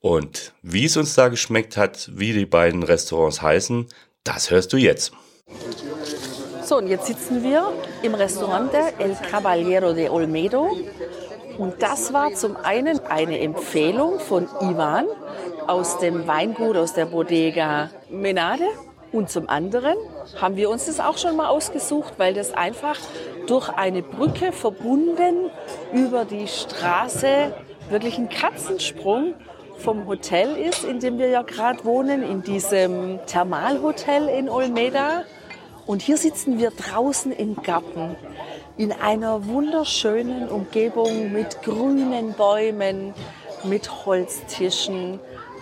Und 0.00 0.52
wie 0.62 0.86
es 0.86 0.96
uns 0.96 1.14
da 1.14 1.28
geschmeckt 1.28 1.76
hat, 1.76 2.10
wie 2.12 2.32
die 2.32 2.46
beiden 2.46 2.82
Restaurants 2.82 3.42
heißen, 3.42 3.86
das 4.24 4.50
hörst 4.50 4.72
du 4.72 4.76
jetzt. 4.76 5.12
So, 6.64 6.78
und 6.78 6.88
jetzt 6.88 7.06
sitzen 7.06 7.44
wir 7.44 7.72
im 8.02 8.16
Restaurant 8.16 8.74
El 8.98 9.16
Caballero 9.30 9.92
de 9.92 10.08
Olmedo. 10.08 10.76
Und 11.58 11.82
das 11.82 12.12
war 12.12 12.34
zum 12.34 12.56
einen 12.56 13.00
eine 13.06 13.40
Empfehlung 13.40 14.20
von 14.20 14.48
Ivan 14.60 15.06
aus 15.66 15.98
dem 15.98 16.26
Weingut, 16.26 16.76
aus 16.76 16.92
der 16.92 17.06
Bodega 17.06 17.90
Menade. 18.10 18.64
Und 19.12 19.30
zum 19.30 19.48
anderen 19.48 19.96
haben 20.40 20.56
wir 20.56 20.68
uns 20.68 20.86
das 20.86 21.00
auch 21.00 21.16
schon 21.16 21.36
mal 21.36 21.48
ausgesucht, 21.48 22.14
weil 22.18 22.34
das 22.34 22.52
einfach 22.52 22.98
durch 23.46 23.68
eine 23.70 24.02
Brücke 24.02 24.52
verbunden 24.52 25.50
über 25.92 26.24
die 26.24 26.46
Straße 26.46 27.54
wirklich 27.88 28.18
ein 28.18 28.28
Katzensprung 28.28 29.34
vom 29.78 30.06
Hotel 30.06 30.56
ist, 30.56 30.84
in 30.84 31.00
dem 31.00 31.18
wir 31.18 31.28
ja 31.28 31.42
gerade 31.42 31.84
wohnen, 31.84 32.22
in 32.22 32.42
diesem 32.42 33.20
Thermalhotel 33.26 34.28
in 34.28 34.48
Olmeda. 34.48 35.22
Und 35.86 36.02
hier 36.02 36.16
sitzen 36.16 36.58
wir 36.58 36.70
draußen 36.70 37.32
im 37.32 37.56
Garten 37.62 38.16
in 38.78 38.92
einer 38.92 39.46
wunderschönen 39.46 40.48
Umgebung 40.48 41.32
mit 41.32 41.62
grünen 41.62 42.34
Bäumen, 42.34 43.14
mit 43.64 44.04
Holztischen, 44.04 45.18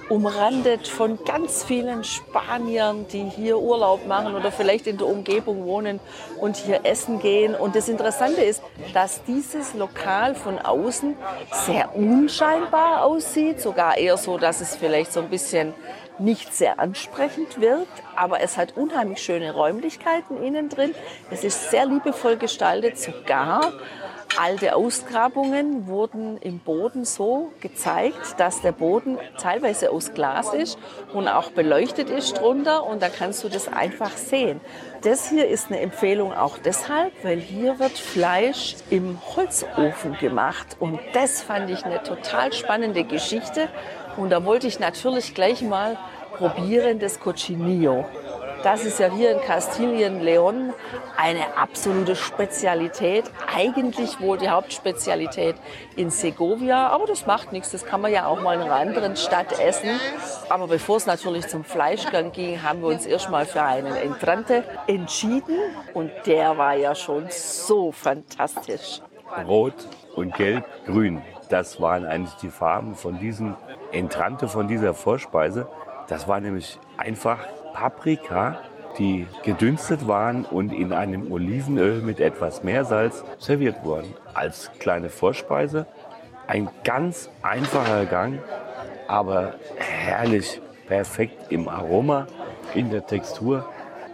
umrandet 0.09 0.87
von 0.87 1.18
ganz 1.25 1.64
vielen 1.64 2.04
Spaniern, 2.04 3.06
die 3.09 3.25
hier 3.25 3.59
Urlaub 3.59 4.06
machen 4.06 4.35
oder 4.35 4.52
vielleicht 4.52 4.87
in 4.87 4.99
der 4.99 5.06
Umgebung 5.06 5.64
wohnen 5.64 6.00
und 6.38 6.56
hier 6.56 6.80
essen 6.85 7.21
gehen. 7.21 7.54
Und 7.54 7.75
das 7.75 7.88
Interessante 7.88 8.42
ist, 8.42 8.62
dass 8.92 9.23
dieses 9.25 9.75
Lokal 9.75 10.35
von 10.35 10.59
außen 10.59 11.16
sehr 11.52 11.97
unscheinbar 11.97 13.04
aussieht, 13.04 13.61
sogar 13.61 13.97
eher 13.97 14.16
so, 14.16 14.37
dass 14.37 14.61
es 14.61 14.76
vielleicht 14.76 15.12
so 15.12 15.21
ein 15.21 15.30
bisschen 15.30 15.73
nicht 16.18 16.54
sehr 16.54 16.78
ansprechend 16.78 17.61
wirkt, 17.61 18.02
aber 18.16 18.40
es 18.40 18.56
hat 18.56 18.76
unheimlich 18.76 19.21
schöne 19.21 19.52
Räumlichkeiten 19.52 20.42
innen 20.42 20.68
drin. 20.68 20.94
Es 21.30 21.44
ist 21.44 21.71
sehr 21.71 21.87
liebevoll 21.87 22.37
gestaltet, 22.37 22.99
sogar 22.99 23.73
Alte 24.37 24.75
Ausgrabungen 24.75 25.87
wurden 25.87 26.38
im 26.38 26.59
Boden 26.59 27.04
so 27.04 27.52
gezeigt, 27.61 28.35
dass 28.38 28.62
der 28.62 28.73
Boden 28.73 29.16
teilweise 29.38 29.92
aus 29.92 30.12
Glas 30.12 30.52
ist 30.54 30.76
und 31.12 31.28
auch 31.28 31.50
beleuchtet 31.50 32.11
ist 32.11 32.40
drunter 32.40 32.85
und 32.85 33.00
da 33.00 33.11
kannst 33.11 33.44
du 33.44 33.49
das 33.49 33.68
einfach 33.68 34.11
sehen. 34.16 34.61
Das 35.02 35.28
hier 35.28 35.47
ist 35.47 35.68
eine 35.68 35.78
Empfehlung 35.80 36.33
auch 36.33 36.59
deshalb, 36.59 37.12
weil 37.23 37.38
hier 37.38 37.78
wird 37.78 37.97
Fleisch 37.97 38.75
im 38.90 39.18
Holzofen 39.37 40.18
gemacht 40.18 40.78
und 40.80 40.99
das 41.12 41.40
fand 41.40 41.71
ich 41.71 41.85
eine 41.85 42.02
total 42.02 42.52
spannende 42.52 43.04
Geschichte 43.04 43.68
und 44.16 44.30
da 44.30 44.44
wollte 44.44 44.66
ich 44.66 44.78
natürlich 44.80 45.35
gleich 45.35 45.62
mal 45.62 45.97
probieren 46.37 46.99
das 46.99 47.21
Cochinillo. 47.21 48.04
Das 48.64 48.87
ist 48.87 48.99
ja 48.99 49.11
hier 49.11 49.30
in 49.30 49.42
Kastilien 49.42 50.23
Leon 50.23 50.73
eine 51.18 51.59
absolute 51.59 52.16
Spezialität. 52.16 53.25
Eigentlich 53.54 54.21
wohl 54.21 54.38
die 54.38 54.49
Hauptspezialität 54.49 55.56
in 55.97 56.09
Segovia, 56.09 56.88
aber 56.88 57.06
das 57.06 57.26
macht 57.26 57.52
nichts. 57.52 57.73
Das 57.73 57.85
kann 57.85 58.00
man 58.00 58.11
ja 58.11 58.25
auch 58.26 58.40
mal 58.40 58.54
in 58.54 58.62
einer 58.62 58.76
anderen 58.76 59.16
Stadt 59.16 59.61
essen. 59.61 59.90
Aber 60.49 60.66
bevor 60.66 60.97
es 60.97 61.04
natürlich 61.04 61.47
zum 61.47 61.62
Fleischgang 61.62 62.33
ging, 62.33 62.62
haben 62.62 62.80
wir 62.80 62.88
uns 62.88 63.04
erstmal 63.04 63.44
für 63.44 63.62
einen 63.62 63.94
Entrante 63.97 64.64
entschieden 64.87 65.59
und 65.92 66.11
der 66.25 66.56
war 66.56 66.75
ja 66.75 66.94
schon 66.94 67.26
so 67.28 67.92
fantastisch. 67.92 69.02
Rot 69.47 69.75
und 70.14 70.35
Gelb, 70.37 70.64
Grün. 70.87 71.21
Das 71.54 71.80
waren 71.80 72.04
eigentlich 72.04 72.34
die 72.42 72.50
Farben 72.50 72.96
von 72.96 73.20
diesem 73.20 73.54
Entrante, 73.92 74.49
von 74.49 74.66
dieser 74.66 74.92
Vorspeise. 74.92 75.68
Das 76.08 76.26
war 76.26 76.40
nämlich 76.40 76.80
einfach 76.96 77.38
Paprika, 77.73 78.58
die 78.99 79.28
gedünstet 79.44 80.08
waren 80.08 80.44
und 80.46 80.73
in 80.73 80.92
einem 80.92 81.30
Olivenöl 81.30 82.02
mit 82.02 82.18
etwas 82.18 82.64
Meersalz 82.64 83.25
serviert 83.38 83.84
wurden. 83.84 84.12
Als 84.34 84.73
kleine 84.80 85.11
Vorspeise. 85.11 85.87
Ein 86.49 86.68
ganz 86.82 87.30
einfacher 87.42 88.04
Gang, 88.06 88.40
aber 89.06 89.54
herrlich, 89.76 90.61
perfekt 90.88 91.52
im 91.52 91.68
Aroma, 91.68 92.26
in 92.75 92.90
der 92.90 93.06
Textur. 93.06 93.64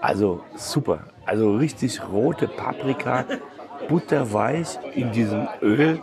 Also 0.03 0.45
super. 0.57 1.05
Also 1.25 1.57
richtig 1.57 2.03
rote 2.07 2.49
Paprika, 2.49 3.25
butterweich 3.89 4.79
in 4.95 5.11
diesem 5.11 5.49
Öl. 5.63 6.01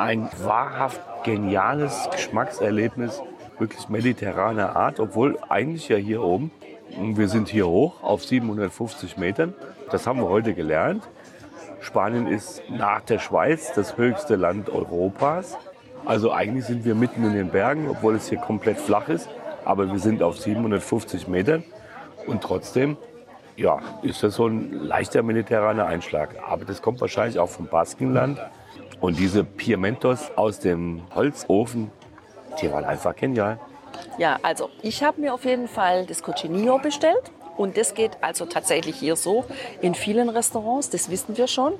Ein 0.00 0.30
wahrhaft 0.42 1.00
geniales 1.24 2.08
Geschmackserlebnis, 2.10 3.22
wirklich 3.58 3.90
mediterraner 3.90 4.74
Art, 4.74 4.98
obwohl 4.98 5.38
eigentlich 5.50 5.90
ja 5.90 5.96
hier 5.98 6.22
oben 6.22 6.50
wir 6.98 7.28
sind 7.28 7.48
hier 7.48 7.68
hoch 7.68 8.02
auf 8.02 8.24
750 8.24 9.18
Metern. 9.18 9.54
Das 9.90 10.06
haben 10.06 10.20
wir 10.20 10.28
heute 10.28 10.54
gelernt. 10.54 11.06
Spanien 11.80 12.26
ist 12.26 12.62
nach 12.70 13.02
der 13.02 13.18
Schweiz 13.18 13.72
das 13.74 13.98
höchste 13.98 14.36
Land 14.36 14.70
Europas. 14.70 15.58
Also 16.04 16.32
eigentlich 16.32 16.64
sind 16.64 16.84
wir 16.86 16.94
mitten 16.94 17.22
in 17.24 17.34
den 17.34 17.50
Bergen, 17.50 17.86
obwohl 17.88 18.16
es 18.16 18.28
hier 18.28 18.38
komplett 18.38 18.78
flach 18.78 19.08
ist. 19.08 19.28
Aber 19.66 19.92
wir 19.92 19.98
sind 19.98 20.22
auf 20.22 20.38
750 20.38 21.28
Metern. 21.28 21.62
Und 22.26 22.42
trotzdem, 22.42 22.96
ja, 23.56 23.80
ist 24.02 24.22
das 24.22 24.34
so 24.34 24.46
ein 24.46 24.72
leichter 24.72 25.22
mediterraner 25.22 25.86
Einschlag. 25.86 26.36
Aber 26.46 26.64
das 26.64 26.82
kommt 26.82 27.00
wahrscheinlich 27.00 27.38
auch 27.38 27.50
vom 27.50 27.66
Baskenland. 27.66 28.40
Und 29.00 29.18
diese 29.18 29.44
Piementos 29.44 30.30
aus 30.36 30.60
dem 30.60 31.02
Holzofen, 31.14 31.90
die 32.60 32.70
waren 32.70 32.84
einfach 32.84 33.16
genial. 33.16 33.58
Ja, 34.18 34.38
also 34.42 34.70
ich 34.82 35.02
habe 35.02 35.20
mir 35.20 35.32
auf 35.32 35.44
jeden 35.44 35.68
Fall 35.68 36.06
das 36.06 36.22
Cochinillo 36.22 36.78
bestellt. 36.78 37.30
Und 37.56 37.76
das 37.76 37.94
geht 37.94 38.12
also 38.22 38.46
tatsächlich 38.46 38.96
hier 38.96 39.16
so 39.16 39.44
in 39.82 39.94
vielen 39.94 40.30
Restaurants, 40.30 40.88
das 40.88 41.10
wissen 41.10 41.36
wir 41.36 41.46
schon 41.46 41.74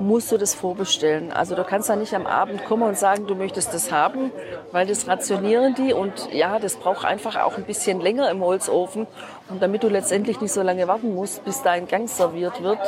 musst 0.00 0.32
du 0.32 0.38
das 0.38 0.54
vorbestellen. 0.54 1.32
Also 1.32 1.54
du 1.54 1.64
kannst 1.64 1.88
da 1.88 1.96
nicht 1.96 2.14
am 2.14 2.26
Abend 2.26 2.64
kommen 2.64 2.82
und 2.84 2.98
sagen, 2.98 3.26
du 3.26 3.34
möchtest 3.34 3.74
das 3.74 3.92
haben, 3.92 4.32
weil 4.70 4.86
das 4.86 5.06
rationieren 5.06 5.74
die 5.74 5.92
und 5.92 6.32
ja, 6.32 6.58
das 6.58 6.76
braucht 6.76 7.04
einfach 7.04 7.36
auch 7.36 7.56
ein 7.56 7.64
bisschen 7.64 8.00
länger 8.00 8.30
im 8.30 8.42
Holzofen. 8.42 9.06
Und 9.48 9.62
damit 9.62 9.82
du 9.82 9.88
letztendlich 9.88 10.40
nicht 10.40 10.52
so 10.52 10.62
lange 10.62 10.88
warten 10.88 11.14
musst, 11.14 11.44
bis 11.44 11.62
dein 11.62 11.86
Gang 11.86 12.08
serviert 12.08 12.62
wird, 12.62 12.78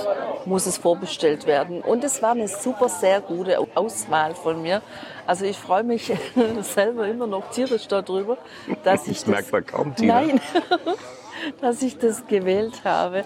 muss 0.46 0.66
es 0.66 0.78
vorbestellt 0.78 1.46
werden. 1.46 1.82
Und 1.82 2.04
es 2.04 2.22
war 2.22 2.30
eine 2.30 2.48
super, 2.48 2.88
sehr 2.88 3.20
gute 3.20 3.58
Auswahl 3.74 4.34
von 4.34 4.62
mir. 4.62 4.82
Also 5.26 5.44
ich 5.44 5.58
freue 5.58 5.84
mich 5.84 6.12
selber 6.62 7.06
immer 7.06 7.26
noch 7.26 7.50
tierisch 7.50 7.86
darüber, 7.88 8.38
dass 8.82 9.02
ich 9.06 9.18
das, 9.18 9.24
das 9.24 9.26
merkt 9.26 9.52
man 9.52 9.66
kaum, 9.66 9.94
Tina. 9.94 10.20
Nein, 10.20 10.40
dass 11.60 11.82
ich 11.82 11.98
das 11.98 12.26
gewählt 12.26 12.82
habe. 12.84 13.24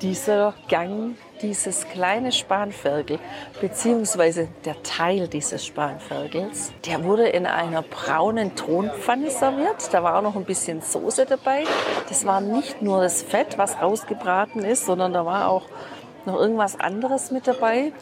Dieser 0.00 0.54
Gang 0.68 1.16
dieses 1.42 1.88
kleine 1.88 2.32
Spanferkel, 2.32 3.18
beziehungsweise 3.60 4.48
der 4.64 4.82
Teil 4.82 5.28
dieses 5.28 5.64
Spanferkels, 5.64 6.72
der 6.86 7.04
wurde 7.04 7.28
in 7.28 7.46
einer 7.46 7.82
braunen 7.82 8.54
Tonpfanne 8.54 9.30
serviert. 9.30 9.92
Da 9.92 10.02
war 10.02 10.18
auch 10.18 10.22
noch 10.22 10.36
ein 10.36 10.44
bisschen 10.44 10.80
Soße 10.80 11.26
dabei. 11.26 11.64
Das 12.08 12.26
war 12.26 12.40
nicht 12.40 12.82
nur 12.82 13.02
das 13.02 13.22
Fett, 13.22 13.58
was 13.58 13.80
rausgebraten 13.80 14.64
ist, 14.64 14.86
sondern 14.86 15.12
da 15.12 15.24
war 15.24 15.48
auch 15.48 15.66
noch 16.26 16.38
irgendwas 16.38 16.78
anderes 16.78 17.30
mit 17.30 17.46
dabei. 17.46 17.92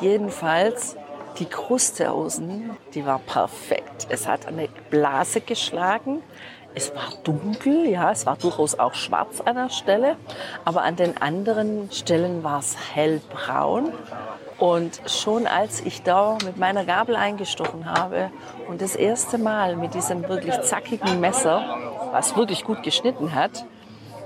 Jedenfalls 0.00 0.96
die 1.38 1.46
Kruste 1.46 2.10
außen, 2.12 2.70
die 2.94 3.04
war 3.04 3.18
perfekt. 3.18 4.06
Es 4.08 4.28
hat 4.28 4.46
eine 4.46 4.68
Blase 4.90 5.40
geschlagen. 5.40 6.22
Es 6.76 6.92
war 6.94 7.08
dunkel, 7.22 7.86
ja, 7.88 8.10
es 8.10 8.26
war 8.26 8.36
durchaus 8.36 8.78
auch 8.78 8.94
schwarz 8.94 9.40
an 9.40 9.54
der 9.54 9.70
Stelle, 9.70 10.16
aber 10.64 10.82
an 10.82 10.96
den 10.96 11.16
anderen 11.22 11.90
Stellen 11.92 12.42
war 12.42 12.58
es 12.58 12.76
hellbraun. 12.94 13.92
Und 14.58 15.00
schon 15.06 15.46
als 15.46 15.80
ich 15.80 16.02
da 16.02 16.36
mit 16.44 16.56
meiner 16.56 16.84
Gabel 16.84 17.16
eingestochen 17.16 17.90
habe 17.90 18.30
und 18.68 18.80
das 18.80 18.96
erste 18.96 19.38
Mal 19.38 19.76
mit 19.76 19.94
diesem 19.94 20.28
wirklich 20.28 20.60
zackigen 20.62 21.20
Messer, 21.20 21.76
was 22.12 22.36
wirklich 22.36 22.64
gut 22.64 22.82
geschnitten 22.82 23.34
hat, 23.34 23.66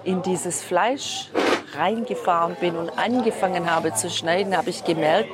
in 0.04 0.22
dieses 0.22 0.62
Fleisch 0.62 1.30
reingefahren 1.76 2.56
bin 2.60 2.76
und 2.76 2.98
angefangen 2.98 3.70
habe 3.70 3.92
zu 3.94 4.08
schneiden, 4.10 4.56
habe 4.56 4.70
ich 4.70 4.84
gemerkt, 4.84 5.30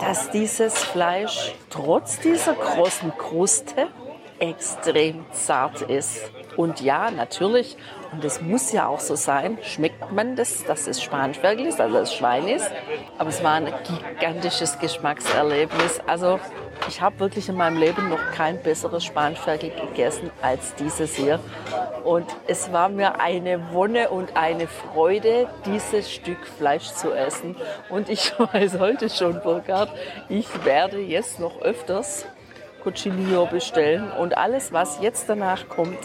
dass 0.00 0.30
dieses 0.30 0.74
Fleisch 0.74 1.54
trotz 1.68 2.20
dieser 2.20 2.54
großen 2.54 3.16
Kruste 3.16 3.88
extrem 4.38 5.24
zart 5.32 5.82
ist. 5.82 6.30
Und 6.56 6.80
ja, 6.80 7.10
natürlich, 7.10 7.76
und 8.12 8.24
es 8.24 8.40
muss 8.40 8.72
ja 8.72 8.86
auch 8.86 9.00
so 9.00 9.16
sein, 9.16 9.58
schmeckt 9.62 10.12
man 10.12 10.36
das, 10.36 10.64
dass 10.64 10.86
es 10.86 11.02
Spanferkel 11.02 11.66
ist, 11.66 11.80
also 11.80 11.96
das 11.96 12.14
Schwein 12.14 12.48
ist. 12.48 12.70
Aber 13.18 13.30
es 13.30 13.42
war 13.42 13.54
ein 13.54 13.72
gigantisches 13.84 14.78
Geschmackserlebnis. 14.78 16.00
Also 16.06 16.38
ich 16.88 17.00
habe 17.00 17.18
wirklich 17.20 17.48
in 17.48 17.56
meinem 17.56 17.78
Leben 17.78 18.08
noch 18.08 18.32
kein 18.32 18.62
besseres 18.62 19.04
Spanferkel 19.04 19.70
gegessen 19.70 20.30
als 20.42 20.74
dieses 20.74 21.14
hier. 21.14 21.40
Und 22.04 22.26
es 22.46 22.70
war 22.72 22.88
mir 22.88 23.20
eine 23.20 23.72
Wonne 23.72 24.10
und 24.10 24.36
eine 24.36 24.66
Freude, 24.66 25.48
dieses 25.64 26.12
Stück 26.12 26.46
Fleisch 26.46 26.90
zu 26.92 27.12
essen. 27.12 27.56
Und 27.88 28.08
ich 28.10 28.32
weiß 28.38 28.78
heute 28.78 29.08
schon, 29.08 29.40
Burkhard, 29.40 29.90
ich 30.28 30.46
werde 30.64 30.98
jetzt 31.00 31.40
noch 31.40 31.62
öfters 31.62 32.26
Cochinillo 32.82 33.46
bestellen. 33.46 34.10
Und 34.12 34.36
alles, 34.36 34.72
was 34.72 35.00
jetzt 35.00 35.28
danach 35.28 35.68
kommt, 35.68 35.98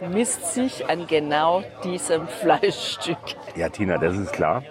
misst 0.00 0.54
sich 0.54 0.88
an 0.88 1.06
genau 1.06 1.62
diesem 1.82 2.26
Fleischstück. 2.40 3.18
Ja, 3.56 3.68
Tina, 3.68 3.98
das 3.98 4.16
ist 4.16 4.32
klar. 4.32 4.62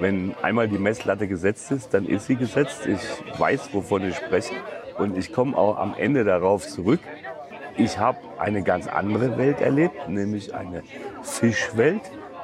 Wenn 0.00 0.34
einmal 0.42 0.68
die 0.68 0.78
Messlatte 0.78 1.26
gesetzt 1.26 1.72
ist, 1.72 1.92
dann 1.92 2.06
ist 2.06 2.26
sie 2.26 2.36
gesetzt. 2.36 2.86
Ich 2.86 3.00
weiß, 3.38 3.74
wovon 3.74 4.08
ich 4.08 4.16
spreche. 4.16 4.54
Und 4.96 5.16
ich 5.16 5.32
komme 5.32 5.56
auch 5.56 5.76
am 5.76 5.94
Ende 5.96 6.24
darauf 6.24 6.66
zurück. 6.66 7.00
Ich 7.76 7.98
habe 7.98 8.18
eine 8.38 8.62
ganz 8.62 8.88
andere 8.88 9.38
Welt 9.38 9.60
erlebt, 9.60 10.08
nämlich 10.08 10.54
eine 10.54 10.82
Fischwelt. 11.22 12.02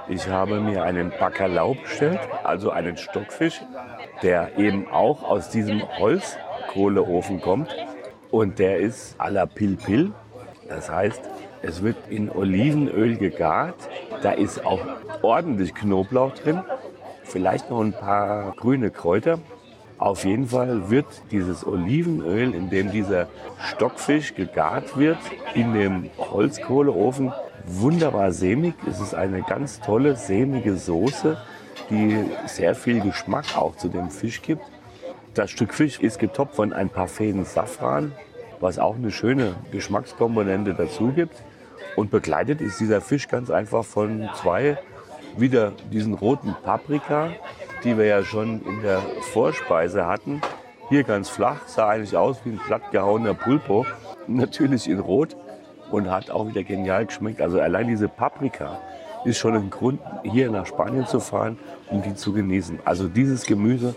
Ich 0.08 0.28
habe 0.28 0.60
mir 0.60 0.84
einen 0.84 1.10
Bacalao 1.10 1.74
bestellt, 1.74 2.20
also 2.42 2.70
einen 2.70 2.96
Stockfisch, 2.96 3.62
der 4.22 4.58
eben 4.58 4.88
auch 4.88 5.22
aus 5.22 5.48
diesem 5.48 5.82
Holzkohleofen 5.98 7.40
kommt. 7.40 7.74
Und 8.30 8.58
der 8.58 8.78
ist 8.78 9.20
à 9.20 9.30
la 9.30 9.46
Pil 9.46 9.76
Pil. 9.76 10.12
Das 10.68 10.90
heißt, 10.90 11.22
es 11.66 11.82
wird 11.82 11.96
in 12.10 12.30
Olivenöl 12.30 13.16
gegart. 13.16 13.76
Da 14.22 14.32
ist 14.32 14.64
auch 14.64 14.80
ordentlich 15.22 15.74
Knoblauch 15.74 16.34
drin. 16.34 16.62
Vielleicht 17.22 17.70
noch 17.70 17.80
ein 17.80 17.92
paar 17.92 18.52
grüne 18.52 18.90
Kräuter. 18.90 19.38
Auf 19.98 20.24
jeden 20.24 20.48
Fall 20.48 20.90
wird 20.90 21.06
dieses 21.30 21.66
Olivenöl, 21.66 22.54
in 22.54 22.68
dem 22.68 22.90
dieser 22.90 23.28
Stockfisch 23.58 24.34
gegart 24.34 24.96
wird, 24.98 25.18
in 25.54 25.72
dem 25.72 26.10
Holzkohleofen 26.18 27.32
wunderbar 27.66 28.32
sämig. 28.32 28.74
Es 28.88 29.00
ist 29.00 29.14
eine 29.14 29.42
ganz 29.42 29.80
tolle 29.80 30.16
sämige 30.16 30.76
Soße, 30.76 31.38
die 31.90 32.24
sehr 32.46 32.74
viel 32.74 33.00
Geschmack 33.00 33.56
auch 33.56 33.76
zu 33.76 33.88
dem 33.88 34.10
Fisch 34.10 34.42
gibt. 34.42 34.62
Das 35.32 35.50
Stück 35.50 35.72
Fisch 35.74 36.00
ist 36.00 36.18
getoppt 36.18 36.54
von 36.54 36.72
ein 36.72 36.90
paar 36.90 37.08
Fäden 37.08 37.44
Safran, 37.44 38.12
was 38.60 38.78
auch 38.78 38.96
eine 38.96 39.10
schöne 39.10 39.54
Geschmackskomponente 39.72 40.74
dazu 40.74 41.12
gibt. 41.12 41.42
Und 41.96 42.10
begleitet 42.10 42.60
ist 42.60 42.80
dieser 42.80 43.00
Fisch 43.00 43.28
ganz 43.28 43.50
einfach 43.50 43.84
von 43.84 44.28
zwei, 44.34 44.78
wieder 45.36 45.72
diesen 45.92 46.14
roten 46.14 46.54
Paprika, 46.64 47.30
die 47.82 47.96
wir 47.96 48.06
ja 48.06 48.24
schon 48.24 48.62
in 48.62 48.82
der 48.82 49.00
Vorspeise 49.32 50.06
hatten. 50.06 50.40
Hier 50.88 51.04
ganz 51.04 51.28
flach, 51.28 51.66
sah 51.66 51.88
eigentlich 51.88 52.16
aus 52.16 52.38
wie 52.44 52.50
ein 52.50 52.58
plattgehauener 52.58 53.34
Pulpo. 53.34 53.86
Natürlich 54.26 54.88
in 54.88 55.00
Rot 55.00 55.36
und 55.90 56.10
hat 56.10 56.30
auch 56.30 56.48
wieder 56.48 56.62
genial 56.62 57.06
geschmeckt. 57.06 57.40
Also 57.40 57.60
allein 57.60 57.88
diese 57.88 58.08
Paprika 58.08 58.80
ist 59.24 59.38
schon 59.38 59.54
ein 59.54 59.70
Grund, 59.70 60.00
hier 60.22 60.50
nach 60.50 60.66
Spanien 60.66 61.06
zu 61.06 61.20
fahren, 61.20 61.58
um 61.90 62.02
die 62.02 62.14
zu 62.14 62.32
genießen. 62.32 62.80
Also 62.84 63.08
dieses 63.08 63.46
Gemüse 63.46 63.94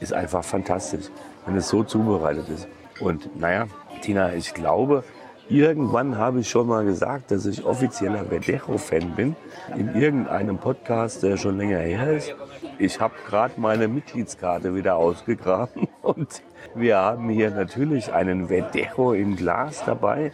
ist 0.00 0.12
einfach 0.12 0.44
fantastisch, 0.44 1.06
wenn 1.46 1.56
es 1.56 1.68
so 1.68 1.82
zubereitet 1.82 2.48
ist. 2.48 2.68
Und 3.00 3.38
naja, 3.38 3.66
Tina, 4.00 4.34
ich 4.34 4.54
glaube, 4.54 5.04
Irgendwann 5.50 6.16
habe 6.16 6.38
ich 6.40 6.48
schon 6.48 6.68
mal 6.68 6.84
gesagt, 6.84 7.32
dass 7.32 7.44
ich 7.44 7.64
offizieller 7.64 8.24
Verdejo-Fan 8.26 9.16
bin. 9.16 9.34
In 9.76 10.00
irgendeinem 10.00 10.58
Podcast, 10.58 11.24
der 11.24 11.36
schon 11.38 11.58
länger 11.58 11.80
her 11.80 12.12
ist. 12.12 12.32
Ich 12.78 13.00
habe 13.00 13.14
gerade 13.26 13.54
meine 13.60 13.88
Mitgliedskarte 13.88 14.76
wieder 14.76 14.94
ausgegraben 14.94 15.88
und 16.02 16.42
wir 16.76 16.98
haben 16.98 17.28
hier 17.30 17.50
natürlich 17.50 18.12
einen 18.12 18.46
Verdejo 18.46 19.12
im 19.12 19.34
Glas 19.34 19.82
dabei. 19.84 20.30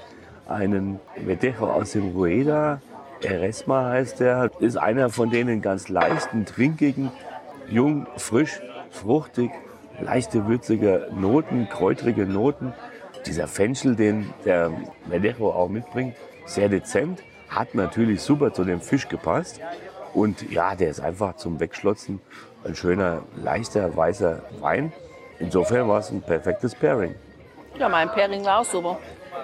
Einen 0.48 1.00
Verdejo 1.24 1.64
aus 1.64 1.92
dem 1.92 2.10
Rueda. 2.10 2.82
Eresma 3.22 3.88
heißt 3.88 4.20
der. 4.20 4.50
Ist 4.60 4.76
einer 4.76 5.08
von 5.08 5.30
denen 5.30 5.62
ganz 5.62 5.88
leichten, 5.88 6.44
trinkigen, 6.44 7.10
jung, 7.70 8.06
frisch, 8.18 8.60
fruchtig, 8.90 9.50
leichte, 9.98 10.46
würzige 10.46 11.08
Noten, 11.18 11.70
kräutrige 11.70 12.26
Noten 12.26 12.74
dieser 13.26 13.48
Fenchel, 13.48 13.96
den 13.96 14.32
der 14.44 14.70
Medejo 15.06 15.50
auch 15.50 15.68
mitbringt, 15.68 16.16
sehr 16.44 16.68
dezent, 16.68 17.22
hat 17.48 17.74
natürlich 17.74 18.22
super 18.22 18.52
zu 18.52 18.64
dem 18.64 18.80
Fisch 18.80 19.08
gepasst. 19.08 19.60
Und 20.14 20.50
ja, 20.50 20.74
der 20.74 20.90
ist 20.90 21.00
einfach 21.00 21.36
zum 21.36 21.60
Wegschlotzen 21.60 22.20
ein 22.64 22.74
schöner, 22.74 23.22
leichter, 23.36 23.96
weißer 23.96 24.42
Wein. 24.60 24.92
Insofern 25.38 25.88
war 25.88 26.00
es 26.00 26.10
ein 26.10 26.22
perfektes 26.22 26.74
Pairing. 26.74 27.14
Ja, 27.78 27.88
mein 27.88 28.08
Pairing 28.08 28.44
war 28.44 28.60
auch 28.60 28.64
super. 28.64 28.98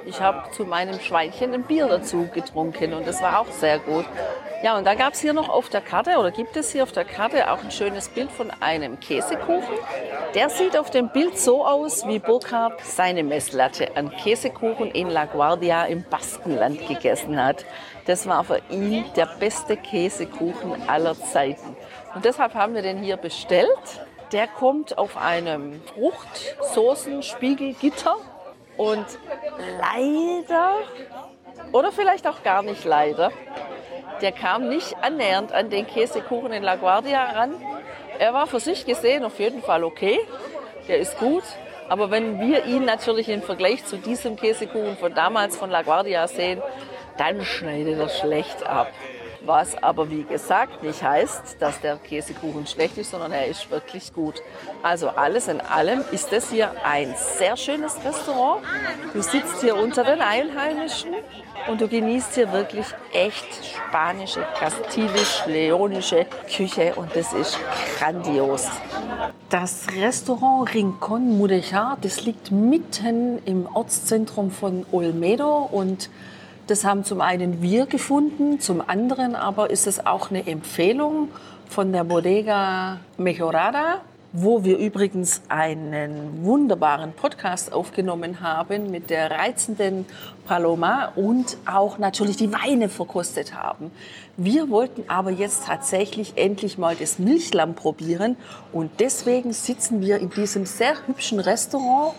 Ich 0.06 0.20
habe 0.20 0.50
zu 0.52 0.64
meinem 0.64 0.98
Schweinchen 0.98 1.52
ein 1.52 1.62
Bier 1.62 1.86
dazu 1.86 2.28
getrunken 2.32 2.94
und 2.94 3.06
das 3.06 3.20
war 3.22 3.40
auch 3.40 3.50
sehr 3.50 3.78
gut. 3.78 4.06
Ja, 4.62 4.78
und 4.78 4.86
da 4.86 4.94
gab 4.94 5.14
es 5.14 5.20
hier 5.20 5.32
noch 5.32 5.48
auf 5.48 5.70
der 5.70 5.80
Karte, 5.80 6.18
oder 6.18 6.30
gibt 6.30 6.56
es 6.56 6.70
hier 6.70 6.84
auf 6.84 6.92
der 6.92 7.04
Karte 7.04 7.50
auch 7.50 7.64
ein 7.64 7.72
schönes 7.72 8.08
Bild 8.08 8.30
von 8.30 8.52
einem 8.60 9.00
Käsekuchen. 9.00 9.74
Der 10.34 10.50
sieht 10.50 10.78
auf 10.78 10.90
dem 10.90 11.08
Bild 11.08 11.36
so 11.36 11.66
aus, 11.66 12.06
wie 12.06 12.20
Burkhard 12.20 12.80
seine 12.84 13.24
Messlatte 13.24 13.96
an 13.96 14.10
Käsekuchen 14.10 14.92
in 14.92 15.10
La 15.10 15.24
Guardia 15.24 15.86
im 15.86 16.04
Baskenland 16.08 16.86
gegessen 16.86 17.44
hat. 17.44 17.64
Das 18.06 18.28
war 18.28 18.44
für 18.44 18.62
ihn 18.70 19.04
der 19.16 19.26
beste 19.26 19.76
Käsekuchen 19.76 20.88
aller 20.88 21.18
Zeiten. 21.18 21.76
Und 22.14 22.24
deshalb 22.24 22.54
haben 22.54 22.76
wir 22.76 22.82
den 22.82 22.98
hier 22.98 23.16
bestellt. 23.16 24.06
Der 24.30 24.46
kommt 24.46 24.96
auf 24.96 25.16
einem 25.16 25.82
Fruchtsoßenspiegelgitter 25.92 28.14
und 28.76 29.06
leider, 29.80 30.74
oder 31.72 31.90
vielleicht 31.90 32.28
auch 32.28 32.44
gar 32.44 32.62
nicht 32.62 32.84
leider, 32.84 33.32
der 34.20 34.32
kam 34.32 34.68
nicht 34.68 34.96
annähernd 35.00 35.52
an 35.52 35.70
den 35.70 35.86
Käsekuchen 35.86 36.52
in 36.52 36.62
La 36.62 36.76
Guardia 36.76 37.24
ran. 37.24 37.54
Er 38.18 38.34
war 38.34 38.46
für 38.46 38.60
sich 38.60 38.84
gesehen 38.86 39.24
auf 39.24 39.38
jeden 39.38 39.62
Fall 39.62 39.84
okay, 39.84 40.20
der 40.88 40.98
ist 40.98 41.18
gut. 41.18 41.44
Aber 41.88 42.10
wenn 42.10 42.40
wir 42.40 42.64
ihn 42.64 42.84
natürlich 42.84 43.28
im 43.28 43.42
Vergleich 43.42 43.84
zu 43.84 43.96
diesem 43.96 44.36
Käsekuchen 44.36 44.96
von 44.96 45.14
damals 45.14 45.56
von 45.56 45.70
La 45.70 45.82
Guardia 45.82 46.26
sehen, 46.26 46.62
dann 47.18 47.44
schneidet 47.44 47.98
er 47.98 48.08
schlecht 48.08 48.64
ab. 48.66 48.88
Was 49.44 49.82
aber 49.82 50.08
wie 50.10 50.22
gesagt 50.22 50.84
nicht 50.84 51.02
heißt, 51.02 51.56
dass 51.58 51.80
der 51.80 51.96
Käsekuchen 51.96 52.66
schlecht 52.66 52.96
ist, 52.98 53.10
sondern 53.10 53.32
er 53.32 53.46
ist 53.46 53.70
wirklich 53.70 54.12
gut. 54.12 54.40
Also 54.82 55.08
alles 55.08 55.48
in 55.48 55.60
allem 55.60 56.04
ist 56.12 56.32
das 56.32 56.50
hier 56.50 56.70
ein 56.84 57.14
sehr 57.16 57.56
schönes 57.56 57.96
Restaurant. 58.04 58.62
Du 59.12 59.20
sitzt 59.20 59.60
hier 59.60 59.76
unter 59.76 60.04
den 60.04 60.20
Einheimischen 60.20 61.14
und 61.68 61.80
du 61.80 61.88
genießt 61.88 62.34
hier 62.34 62.52
wirklich 62.52 62.86
echt 63.12 63.46
spanische, 63.64 64.46
kastilisch-leonische 64.58 66.26
Küche 66.54 66.94
und 66.94 67.14
das 67.16 67.32
ist 67.32 67.58
grandios. 67.98 68.68
Das 69.48 69.86
Restaurant 69.96 70.72
Rincon 70.72 71.36
Mudejar, 71.36 71.98
das 72.00 72.24
liegt 72.24 72.52
mitten 72.52 73.38
im 73.44 73.66
Ortszentrum 73.74 74.50
von 74.52 74.86
Olmedo 74.92 75.68
und 75.70 76.10
das 76.72 76.84
haben 76.84 77.04
zum 77.04 77.20
einen 77.20 77.60
wir 77.60 77.84
gefunden, 77.84 78.58
zum 78.58 78.80
anderen 78.80 79.36
aber 79.36 79.68
ist 79.68 79.86
es 79.86 80.06
auch 80.06 80.30
eine 80.30 80.46
Empfehlung 80.46 81.28
von 81.68 81.92
der 81.92 82.02
Bodega 82.02 82.98
Mejorada. 83.18 84.00
wo 84.34 84.64
wir 84.64 84.78
übrigens 84.78 85.42
einen 85.50 86.42
wunderbaren 86.42 87.12
Podcast 87.12 87.70
aufgenommen 87.74 88.40
haben 88.40 88.90
mit 88.90 89.10
der 89.10 89.30
reizenden 89.30 90.06
Paloma 90.46 91.12
und 91.16 91.58
auch 91.66 91.98
natürlich 91.98 92.38
die 92.38 92.50
Weine 92.50 92.88
verkostet 92.88 93.54
haben. 93.54 93.90
Wir 94.38 94.70
wollten 94.70 95.04
aber 95.08 95.30
jetzt 95.30 95.66
tatsächlich 95.66 96.32
endlich 96.36 96.78
mal 96.78 96.96
das 96.96 97.18
Milchlamm 97.18 97.74
probieren 97.74 98.36
und 98.72 98.90
deswegen 99.00 99.52
sitzen 99.52 100.00
wir 100.00 100.18
in 100.18 100.30
diesem 100.30 100.64
sehr 100.64 100.94
hübschen 101.06 101.38
Restaurant 101.38 102.14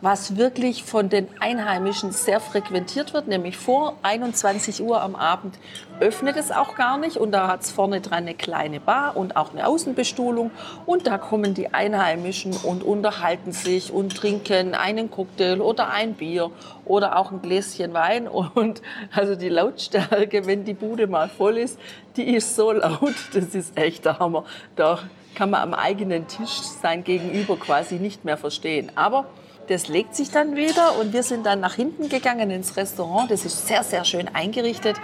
was 0.00 0.36
wirklich 0.36 0.84
von 0.84 1.08
den 1.08 1.28
Einheimischen 1.40 2.12
sehr 2.12 2.40
frequentiert 2.40 3.14
wird, 3.14 3.26
nämlich 3.26 3.56
vor 3.56 3.96
21 4.02 4.82
Uhr 4.82 5.02
am 5.02 5.16
Abend 5.16 5.58
öffnet 6.00 6.36
es 6.36 6.52
auch 6.52 6.76
gar 6.76 6.98
nicht 6.98 7.16
und 7.16 7.32
da 7.32 7.48
hat 7.48 7.62
es 7.62 7.72
vorne 7.72 8.00
dran 8.00 8.18
eine 8.18 8.34
kleine 8.34 8.78
Bar 8.78 9.16
und 9.16 9.36
auch 9.36 9.52
eine 9.52 9.66
Außenbestuhlung 9.66 10.50
und 10.86 11.06
da 11.06 11.18
kommen 11.18 11.54
die 11.54 11.74
Einheimischen 11.74 12.52
und 12.52 12.84
unterhalten 12.84 13.52
sich 13.52 13.92
und 13.92 14.16
trinken 14.16 14.74
einen 14.74 15.10
Cocktail 15.10 15.60
oder 15.60 15.90
ein 15.90 16.14
Bier 16.14 16.50
oder 16.84 17.18
auch 17.18 17.32
ein 17.32 17.42
Gläschen 17.42 17.94
Wein 17.94 18.28
und 18.28 18.82
also 19.14 19.34
die 19.34 19.48
Lautstärke, 19.48 20.46
wenn 20.46 20.64
die 20.64 20.74
Bude 20.74 21.06
mal 21.06 21.28
voll 21.28 21.58
ist, 21.58 21.78
die 22.16 22.34
ist 22.34 22.54
so 22.54 22.72
laut, 22.72 23.14
das 23.32 23.54
ist 23.54 23.76
echt 23.76 24.04
der 24.04 24.18
Hammer. 24.18 24.44
Da 24.76 24.98
kann 25.34 25.50
man 25.50 25.62
am 25.62 25.74
eigenen 25.74 26.26
Tisch 26.26 26.60
sein 26.82 27.04
Gegenüber 27.04 27.56
quasi 27.56 27.96
nicht 27.96 28.24
mehr 28.24 28.36
verstehen. 28.36 28.90
Aber 28.96 29.26
das 29.68 29.88
legt 29.88 30.14
sich 30.14 30.30
dann 30.30 30.56
wieder 30.56 30.98
und 30.98 31.12
wir 31.12 31.22
sind 31.22 31.44
dann 31.44 31.60
nach 31.60 31.74
hinten 31.74 32.08
gegangen 32.08 32.50
ins 32.50 32.76
Restaurant. 32.76 33.30
Das 33.30 33.44
ist 33.44 33.66
sehr, 33.66 33.84
sehr 33.84 34.04
schön 34.04 34.28
eingerichtet. 34.34 34.96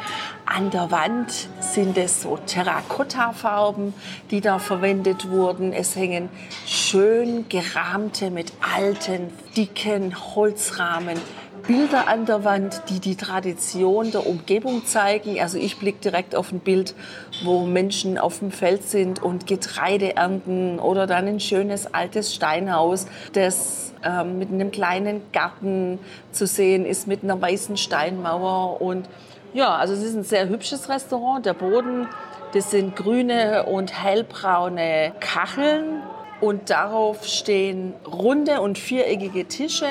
An 0.47 0.71
der 0.71 0.91
Wand 0.91 1.49
sind 1.61 1.99
es 1.99 2.23
so 2.23 2.39
Terrakotta-Farben, 2.39 3.95
die 4.31 4.41
da 4.41 4.59
verwendet 4.59 5.31
wurden. 5.31 5.73
Es 5.73 5.97
hängen 5.97 6.31
schön 6.67 7.47
gerahmte 7.49 8.31
mit 8.31 8.53
alten, 8.75 9.33
dicken 9.57 10.15
Holzrahmen 10.35 11.19
Bilder 11.67 12.09
an 12.09 12.27
der 12.27 12.45
Wand, 12.45 12.83
die 12.91 13.01
die 13.01 13.17
Tradition 13.17 14.11
der 14.11 14.27
Umgebung 14.27 14.85
zeigen. 14.85 15.41
Also 15.41 15.57
ich 15.57 15.79
blicke 15.79 15.99
direkt 16.01 16.37
auf 16.37 16.53
ein 16.53 16.61
Bild, 16.61 16.95
wo 17.43 17.65
Menschen 17.65 18.19
auf 18.19 18.41
dem 18.41 18.51
Feld 18.51 18.85
sind 18.85 19.23
und 19.23 19.47
Getreide 19.47 20.15
ernten 20.17 20.79
oder 20.79 21.07
dann 21.07 21.27
ein 21.27 21.41
schönes 21.41 21.95
altes 21.95 22.35
Steinhaus, 22.35 23.07
das 23.33 23.94
ähm, 24.05 24.39
mit 24.39 24.51
einem 24.51 24.71
kleinen 24.71 25.23
Garten 25.33 25.99
zu 26.33 26.47
sehen 26.47 26.85
ist, 26.87 27.07
mit 27.07 27.23
einer 27.23 27.41
weißen 27.41 27.77
Steinmauer. 27.77 28.81
Und 28.81 29.09
ja, 29.53 29.75
also 29.75 29.95
es 29.95 30.03
ist 30.03 30.15
ein 30.15 30.25
sehr 30.25 30.49
hübsches 30.49 30.89
Restaurant. 30.89 31.47
Der 31.47 31.55
Boden, 31.55 32.09
das 32.53 32.71
sind 32.71 32.97
grüne 32.97 33.65
und 33.65 34.03
hellbraune 34.03 35.13
Kacheln. 35.21 36.03
Und 36.41 36.69
darauf 36.69 37.25
stehen 37.25 37.95
runde 38.07 38.61
und 38.61 38.77
viereckige 38.77 39.47
Tische 39.47 39.87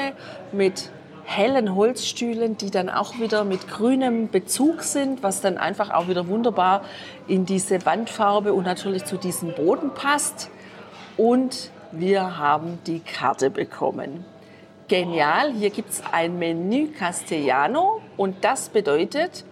mit 0.51 0.91
hellen 1.25 1.73
Holzstühlen, 1.73 2.57
die 2.57 2.69
dann 2.69 2.89
auch 2.89 3.19
wieder 3.19 3.43
mit 3.43 3.67
grünem 3.67 4.29
Bezug 4.29 4.83
sind, 4.83 5.23
was 5.23 5.41
dann 5.41 5.57
einfach 5.57 5.89
auch 5.89 6.07
wieder 6.07 6.27
wunderbar 6.27 6.81
in 7.27 7.45
diese 7.45 7.85
Wandfarbe 7.85 8.53
und 8.53 8.65
natürlich 8.65 9.05
zu 9.05 9.17
diesem 9.17 9.53
Boden 9.55 9.91
passt. 9.93 10.49
Und 11.17 11.71
wir 11.93 12.37
haben 12.37 12.79
die 12.85 12.99
Karte 12.99 13.49
bekommen. 13.49 14.25
Genial, 14.87 15.53
hier 15.53 15.69
gibt 15.69 15.91
es 15.91 16.03
ein 16.11 16.37
Menü 16.37 16.89
Castellano 16.91 18.01
und 18.17 18.43
das 18.43 18.69
bedeutet, 18.69 19.45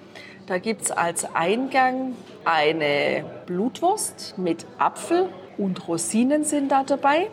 da 0.47 0.57
gibt 0.57 0.81
es 0.81 0.91
als 0.91 1.33
Eingang 1.33 2.13
eine 2.43 3.23
Blutwurst 3.45 4.35
mit 4.37 4.65
Apfel 4.77 5.29
und 5.57 5.87
Rosinen 5.87 6.43
sind 6.43 6.71
da 6.71 6.83
dabei. 6.83 7.29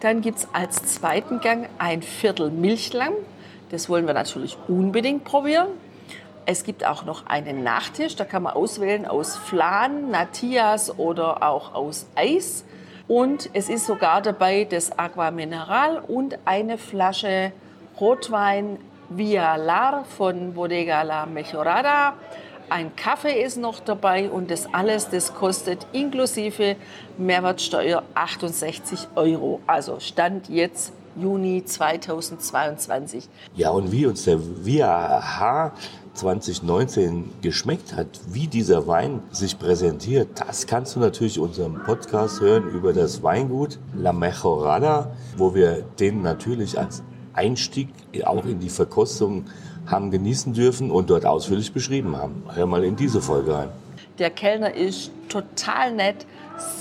Dann 0.00 0.20
gibt 0.20 0.38
es 0.38 0.48
als 0.52 0.82
zweiten 0.94 1.40
Gang 1.40 1.68
ein 1.78 2.02
Viertel 2.02 2.50
Milchlamm 2.50 3.14
das 3.70 3.88
wollen 3.88 4.06
wir 4.06 4.14
natürlich 4.14 4.58
unbedingt 4.66 5.24
probieren. 5.24 5.68
Es 6.44 6.64
gibt 6.64 6.84
auch 6.84 7.04
noch 7.04 7.26
einen 7.26 7.62
Nachtisch, 7.62 8.16
da 8.16 8.24
kann 8.24 8.42
man 8.42 8.54
auswählen 8.54 9.06
aus 9.06 9.36
Flan, 9.36 10.10
Natias 10.10 10.98
oder 10.98 11.44
auch 11.44 11.74
aus 11.74 12.06
Eis. 12.16 12.64
Und 13.10 13.50
es 13.54 13.68
ist 13.68 13.86
sogar 13.86 14.22
dabei 14.22 14.62
das 14.62 14.96
Aqua 14.96 15.32
Mineral 15.32 15.98
und 15.98 16.38
eine 16.44 16.78
Flasche 16.78 17.50
Rotwein 18.00 18.78
Via 19.08 19.56
Lar 19.56 20.04
von 20.04 20.54
Bodega 20.54 21.02
La 21.02 21.26
Mejorada. 21.26 22.14
Ein 22.68 22.94
Kaffee 22.94 23.42
ist 23.42 23.56
noch 23.56 23.80
dabei 23.80 24.30
und 24.30 24.48
das 24.48 24.72
alles, 24.72 25.08
das 25.08 25.34
kostet 25.34 25.88
inklusive 25.92 26.76
Mehrwertsteuer 27.18 28.04
68 28.14 29.08
Euro. 29.16 29.58
Also 29.66 29.98
Stand 29.98 30.48
jetzt 30.48 30.92
Juni 31.16 31.64
2022. 31.64 33.28
Ja, 33.56 33.70
und 33.70 33.90
wie 33.90 34.06
uns 34.06 34.22
der 34.22 34.38
VIA 34.40 35.72
2019 36.14 37.30
geschmeckt 37.40 37.94
hat, 37.94 38.20
wie 38.28 38.46
dieser 38.46 38.86
Wein 38.86 39.22
sich 39.30 39.58
präsentiert, 39.58 40.28
das 40.34 40.66
kannst 40.66 40.96
du 40.96 41.00
natürlich 41.00 41.36
in 41.36 41.44
unserem 41.44 41.82
Podcast 41.84 42.40
hören 42.40 42.68
über 42.68 42.92
das 42.92 43.22
Weingut 43.22 43.78
La 43.94 44.12
Mejorada, 44.12 45.16
wo 45.36 45.54
wir 45.54 45.82
den 45.98 46.22
natürlich 46.22 46.78
als 46.78 47.02
Einstieg 47.32 47.88
auch 48.24 48.44
in 48.44 48.58
die 48.58 48.68
Verkostung 48.68 49.46
haben 49.86 50.10
genießen 50.10 50.52
dürfen 50.52 50.90
und 50.90 51.10
dort 51.10 51.24
ausführlich 51.24 51.72
beschrieben 51.72 52.16
haben. 52.16 52.42
Hör 52.52 52.66
mal 52.66 52.84
in 52.84 52.96
diese 52.96 53.20
Folge 53.20 53.54
rein. 53.54 53.68
Der 54.18 54.30
Kellner 54.30 54.74
ist 54.74 55.10
total 55.28 55.92
nett, 55.92 56.26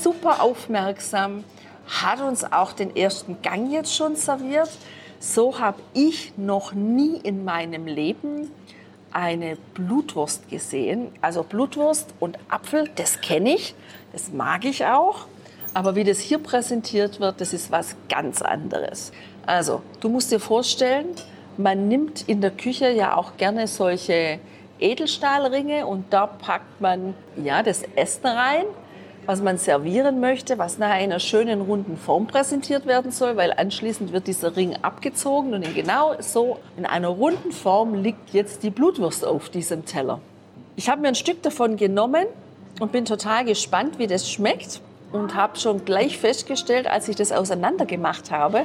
super 0.02 0.42
aufmerksam 0.42 1.44
hat 1.90 2.22
uns 2.22 2.44
auch 2.44 2.74
den 2.74 2.96
ersten 2.96 3.42
Gang 3.42 3.72
jetzt 3.72 3.96
schon 3.96 4.16
serviert. 4.16 4.70
So 5.20 5.60
habe 5.60 5.80
ich 5.94 6.34
noch 6.38 6.74
nie 6.74 7.18
in 7.18 7.44
meinem 7.44 7.88
Leben 7.88 8.52
eine 9.12 9.58
Blutwurst 9.74 10.50
gesehen. 10.50 11.12
Also 11.22 11.44
Blutwurst 11.44 12.14
und 12.20 12.38
Apfel, 12.50 12.90
das 12.96 13.22
kenne 13.22 13.56
ich, 13.56 13.76
das 14.12 14.32
mag 14.32 14.66
ich 14.66 14.86
auch. 14.86 15.26
Aber 15.74 15.96
wie 15.96 16.04
das 16.04 16.20
hier 16.20 16.40
präsentiert 16.40 17.20
wird, 17.20 17.42
das 17.42 17.54
ist 17.54 17.72
was 17.72 17.96
ganz 18.10 18.42
anderes. 18.42 19.12
Also, 19.46 19.82
du 20.00 20.10
musst 20.10 20.32
dir 20.32 20.40
vorstellen, 20.40 21.08
man 21.58 21.88
nimmt 21.88 22.28
in 22.28 22.42
der 22.42 22.52
Küche 22.52 22.90
ja 22.90 23.16
auch 23.16 23.38
gerne 23.38 23.68
solche 23.68 24.40
Edelstahlringe 24.80 25.86
und 25.86 26.12
da 26.12 26.26
packt 26.26 26.82
man 26.82 27.14
ja 27.36 27.62
das 27.64 27.84
Essen 27.96 28.28
rein 28.28 28.66
was 29.30 29.44
man 29.44 29.60
servieren 29.60 30.20
möchte, 30.20 30.58
was 30.58 30.78
in 30.78 30.82
einer 30.82 31.20
schönen 31.20 31.62
runden 31.62 31.98
Form 31.98 32.26
präsentiert 32.26 32.88
werden 32.88 33.12
soll, 33.12 33.38
weil 33.38 33.54
anschließend 33.54 34.12
wird 34.12 34.26
dieser 34.26 34.56
Ring 34.56 34.76
abgezogen 34.82 35.54
und 35.54 35.62
in 35.62 35.76
genau 35.76 36.16
so 36.20 36.58
in 36.78 36.88
einer 36.88 37.10
runden 37.10 37.52
Form 37.52 37.94
liegt 37.94 38.34
jetzt 38.34 38.64
die 38.64 38.72
Blutwurst 38.72 39.24
auf 39.24 39.52
diesem 39.52 39.86
Teller. 39.86 40.20
Ich 40.78 40.90
habe 40.90 41.02
mir 41.02 41.10
ein 41.10 41.16
Stück 41.16 41.44
davon 41.44 41.78
genommen 41.78 42.26
und 42.80 42.92
bin 42.92 43.06
total 43.06 43.46
gespannt, 43.46 44.00
wie 44.00 44.08
das 44.08 44.28
schmeckt 44.28 44.82
und 45.12 45.36
habe 45.36 45.60
schon 45.60 45.86
gleich 45.86 46.18
festgestellt, 46.18 46.88
als 46.88 47.08
ich 47.08 47.16
das 47.16 47.32
auseinander 47.32 47.86
gemacht 47.86 48.32
habe, 48.32 48.64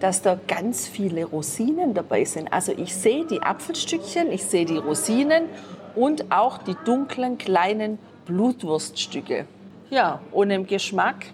dass 0.00 0.22
da 0.22 0.40
ganz 0.48 0.86
viele 0.86 1.26
Rosinen 1.26 1.92
dabei 1.92 2.24
sind. 2.24 2.50
Also 2.50 2.72
ich 2.72 2.94
sehe 2.94 3.26
die 3.26 3.42
Apfelstückchen, 3.42 4.32
ich 4.32 4.46
sehe 4.46 4.64
die 4.64 4.78
Rosinen 4.78 5.50
und 5.94 6.32
auch 6.32 6.56
die 6.56 6.76
dunklen 6.86 7.36
kleinen 7.36 7.98
Blutwurststücke. 8.24 9.44
Ja, 9.90 10.20
und 10.32 10.50
im 10.50 10.66
Geschmack, 10.66 11.24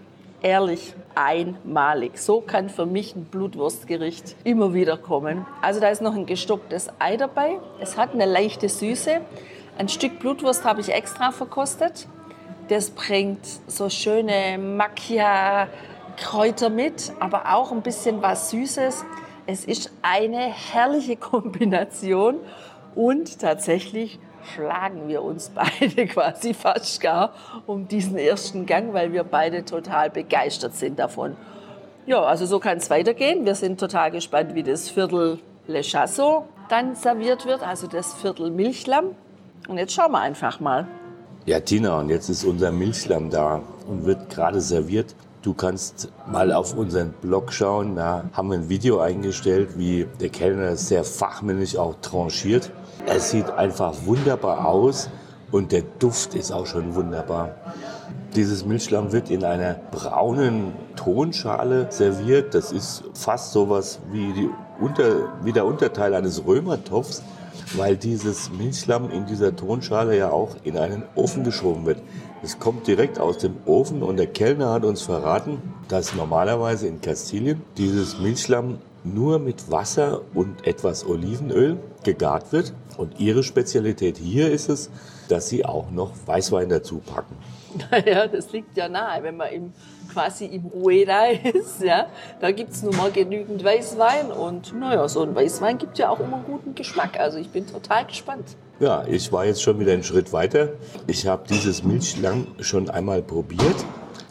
ehrlich, 0.40 0.94
einmalig. 1.16 2.18
So 2.18 2.40
kann 2.40 2.68
für 2.68 2.86
mich 2.86 3.16
ein 3.16 3.24
Blutwurstgericht 3.24 4.36
immer 4.44 4.72
wieder 4.72 4.96
kommen. 4.96 5.44
Also 5.60 5.80
da 5.80 5.88
ist 5.88 6.02
noch 6.02 6.14
ein 6.14 6.24
gestocktes 6.24 6.88
Ei 7.00 7.16
dabei. 7.16 7.58
Es 7.80 7.96
hat 7.96 8.14
eine 8.14 8.26
leichte 8.26 8.68
Süße. 8.68 9.22
Ein 9.76 9.88
Stück 9.88 10.20
Blutwurst 10.20 10.64
habe 10.64 10.80
ich 10.80 10.92
extra 10.92 11.32
verkostet. 11.32 12.06
Das 12.68 12.90
bringt 12.90 13.44
so 13.66 13.90
schöne 13.90 14.56
Macchia-Kräuter 14.56 16.70
mit, 16.70 17.12
aber 17.18 17.54
auch 17.54 17.72
ein 17.72 17.82
bisschen 17.82 18.22
was 18.22 18.50
Süßes. 18.50 19.04
Es 19.46 19.64
ist 19.64 19.92
eine 20.02 20.38
herrliche 20.38 21.16
Kombination 21.16 22.36
und 22.94 23.40
tatsächlich 23.40 24.20
schlagen 24.54 25.08
wir 25.08 25.22
uns 25.22 25.50
beide 25.50 26.06
quasi 26.06 26.54
fast 26.54 27.00
gar 27.00 27.32
um 27.66 27.88
diesen 27.88 28.16
ersten 28.16 28.66
Gang, 28.66 28.92
weil 28.92 29.12
wir 29.12 29.24
beide 29.24 29.64
total 29.64 30.10
begeistert 30.10 30.74
sind 30.74 30.98
davon. 30.98 31.36
Ja, 32.06 32.22
also 32.22 32.44
so 32.44 32.58
kann 32.58 32.78
es 32.78 32.90
weitergehen. 32.90 33.46
Wir 33.46 33.54
sind 33.54 33.80
total 33.80 34.10
gespannt, 34.10 34.54
wie 34.54 34.62
das 34.62 34.90
Viertel 34.90 35.38
Le 35.66 35.82
Chasso 35.82 36.44
dann 36.68 36.94
serviert 36.94 37.46
wird, 37.46 37.62
also 37.62 37.86
das 37.86 38.14
Viertel 38.14 38.50
Milchlamm. 38.50 39.14
Und 39.68 39.78
jetzt 39.78 39.94
schauen 39.94 40.12
wir 40.12 40.20
einfach 40.20 40.60
mal. 40.60 40.86
Ja, 41.46 41.60
Tina, 41.60 41.98
und 41.98 42.10
jetzt 42.10 42.28
ist 42.28 42.44
unser 42.44 42.72
Milchlamm 42.72 43.30
da 43.30 43.62
und 43.86 44.04
wird 44.04 44.30
gerade 44.30 44.60
serviert. 44.60 45.14
Du 45.44 45.52
kannst 45.52 46.08
mal 46.26 46.54
auf 46.54 46.74
unseren 46.74 47.12
Blog 47.20 47.52
schauen. 47.52 47.96
Da 47.96 48.24
haben 48.32 48.48
wir 48.48 48.56
ein 48.56 48.70
Video 48.70 49.00
eingestellt, 49.00 49.76
wie 49.76 50.06
der 50.18 50.30
Kellner 50.30 50.74
sehr 50.76 51.04
fachmännisch 51.04 51.76
auch 51.76 51.96
tranchiert. 52.00 52.72
Es 53.04 53.30
sieht 53.30 53.50
einfach 53.50 53.92
wunderbar 54.06 54.66
aus 54.66 55.10
und 55.52 55.70
der 55.70 55.82
Duft 55.98 56.34
ist 56.34 56.50
auch 56.50 56.64
schon 56.64 56.94
wunderbar. 56.94 57.56
Dieses 58.34 58.64
Milchlamm 58.64 59.12
wird 59.12 59.28
in 59.30 59.44
einer 59.44 59.74
braunen 59.74 60.72
Tonschale 60.96 61.88
serviert. 61.90 62.54
Das 62.54 62.72
ist 62.72 63.04
fast 63.12 63.52
sowas 63.52 63.98
wie, 64.12 64.32
die 64.32 64.48
Unter, 64.80 65.30
wie 65.42 65.52
der 65.52 65.66
Unterteil 65.66 66.14
eines 66.14 66.46
Römertopfs, 66.46 67.22
weil 67.76 67.98
dieses 67.98 68.50
Milchlamm 68.50 69.10
in 69.10 69.26
dieser 69.26 69.54
Tonschale 69.54 70.16
ja 70.16 70.30
auch 70.30 70.56
in 70.62 70.78
einen 70.78 71.02
Ofen 71.14 71.44
geschoben 71.44 71.84
wird. 71.84 72.00
Es 72.44 72.58
kommt 72.58 72.86
direkt 72.86 73.18
aus 73.18 73.38
dem 73.38 73.56
Ofen 73.64 74.02
und 74.02 74.18
der 74.18 74.26
Kellner 74.26 74.74
hat 74.74 74.84
uns 74.84 75.00
verraten, 75.00 75.62
dass 75.88 76.14
normalerweise 76.14 76.86
in 76.86 77.00
Kastilien 77.00 77.62
dieses 77.78 78.18
Milchlamm 78.18 78.80
nur 79.02 79.38
mit 79.38 79.70
Wasser 79.70 80.20
und 80.34 80.66
etwas 80.66 81.06
Olivenöl 81.06 81.78
gegart 82.02 82.52
wird. 82.52 82.74
Und 82.98 83.18
ihre 83.18 83.44
Spezialität 83.44 84.18
hier 84.18 84.50
ist 84.50 84.68
es, 84.68 84.90
dass 85.30 85.48
sie 85.48 85.64
auch 85.64 85.90
noch 85.90 86.12
Weißwein 86.26 86.68
dazu 86.68 86.98
packen. 86.98 87.34
Naja, 87.90 88.28
das 88.28 88.52
liegt 88.52 88.76
ja 88.76 88.90
nahe, 88.90 89.22
wenn 89.22 89.38
man 89.38 89.48
im, 89.48 89.72
quasi 90.12 90.44
im 90.44 90.66
Rueda 90.66 91.24
ist. 91.24 91.82
Ja? 91.82 92.06
Da 92.40 92.52
gibt 92.52 92.72
es 92.72 92.82
nun 92.82 92.94
mal 92.94 93.10
genügend 93.10 93.64
Weißwein 93.64 94.30
und 94.30 94.78
naja, 94.78 95.08
so 95.08 95.22
ein 95.22 95.34
Weißwein 95.34 95.78
gibt 95.78 95.98
ja 95.98 96.10
auch 96.10 96.20
immer 96.20 96.44
guten 96.46 96.74
Geschmack. 96.74 97.18
Also 97.18 97.38
ich 97.38 97.48
bin 97.48 97.66
total 97.66 98.04
gespannt. 98.04 98.56
Ja, 98.80 99.04
ich 99.06 99.30
war 99.30 99.44
jetzt 99.46 99.62
schon 99.62 99.78
wieder 99.78 99.92
einen 99.92 100.02
Schritt 100.02 100.32
weiter. 100.32 100.72
Ich 101.06 101.28
habe 101.28 101.44
dieses 101.48 101.84
Milchlamm 101.84 102.48
schon 102.58 102.90
einmal 102.90 103.22
probiert, 103.22 103.76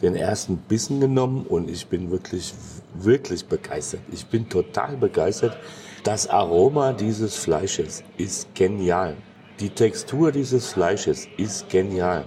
den 0.02 0.14
ersten 0.14 0.58
Bissen 0.58 1.00
genommen 1.00 1.46
und 1.46 1.70
ich 1.70 1.86
bin 1.86 2.10
wirklich, 2.10 2.52
wirklich 2.92 3.46
begeistert. 3.46 4.02
Ich 4.12 4.26
bin 4.26 4.46
total 4.46 4.98
begeistert. 4.98 5.56
Das 6.02 6.28
Aroma 6.28 6.92
dieses 6.92 7.36
Fleisches 7.36 8.04
ist 8.18 8.54
genial. 8.54 9.16
Die 9.60 9.70
Textur 9.70 10.30
dieses 10.30 10.74
Fleisches 10.74 11.26
ist 11.38 11.70
genial. 11.70 12.26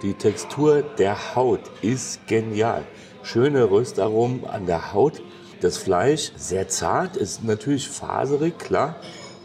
Die 0.00 0.14
Textur 0.14 0.82
der 0.96 1.34
Haut 1.34 1.60
ist 1.82 2.26
genial. 2.26 2.84
Schöne 3.22 3.70
Röstaromen 3.70 4.46
an 4.46 4.64
der 4.64 4.94
Haut. 4.94 5.20
Das 5.60 5.76
Fleisch 5.76 6.32
sehr 6.34 6.68
zart, 6.68 7.18
ist 7.18 7.44
natürlich 7.44 7.90
faserig, 7.90 8.58
klar, 8.58 8.96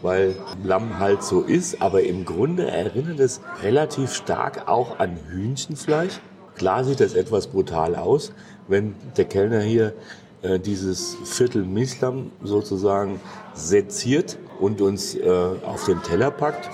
weil 0.04 0.36
Lamm 0.62 0.98
halt 0.98 1.22
so 1.22 1.40
ist. 1.40 1.80
Aber 1.80 2.02
im 2.02 2.26
Grunde 2.26 2.70
erinnert 2.70 3.18
es 3.20 3.40
relativ 3.62 4.12
stark 4.12 4.68
auch 4.68 4.98
an 4.98 5.16
Hühnchenfleisch. 5.30 6.20
Klar 6.56 6.84
sieht 6.84 7.00
das 7.00 7.14
etwas 7.14 7.46
brutal 7.46 7.96
aus, 7.96 8.32
wenn 8.68 8.94
der 9.16 9.24
Kellner 9.24 9.60
hier 9.60 9.94
äh, 10.42 10.60
dieses 10.60 11.16
Viertel 11.24 11.64
Milchlamm 11.64 12.32
sozusagen 12.42 13.18
seziert 13.54 14.38
und 14.60 14.82
uns 14.82 15.14
äh, 15.16 15.30
auf 15.64 15.86
den 15.86 16.02
Teller 16.02 16.30
packt. 16.30 16.68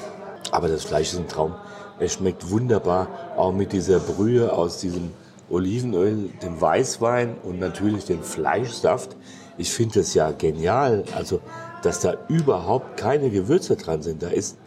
Aber 0.51 0.66
das 0.66 0.83
Fleisch 0.83 1.12
ist 1.12 1.21
ein 1.21 1.29
Traum. 1.29 1.55
Es 2.01 2.14
schmeckt 2.14 2.51
wunderbar, 2.51 3.09
auch 3.37 3.53
mit 3.53 3.73
dieser 3.73 4.01
Brühe 4.01 4.53
aus 4.53 4.79
diesem 4.79 5.12
Olivenöl, 5.49 6.31
dem 6.43 6.61
Weißwein 6.61 7.37
und 7.45 7.61
natürlich 7.61 8.07
dem 8.07 8.23
Fleischsaft. 8.25 9.16
Ich 9.57 9.73
finde 9.73 10.01
das 10.01 10.14
ja 10.14 10.33
genial, 10.33 11.05
also 11.14 11.40
dass 11.83 12.01
da 12.01 12.14
überhaupt 12.29 12.97
keine 12.97 13.31
Gewürze 13.31 13.77
dran 13.77 14.03
sind. 14.03 14.23
Da 14.23 14.29
ist 14.29 14.59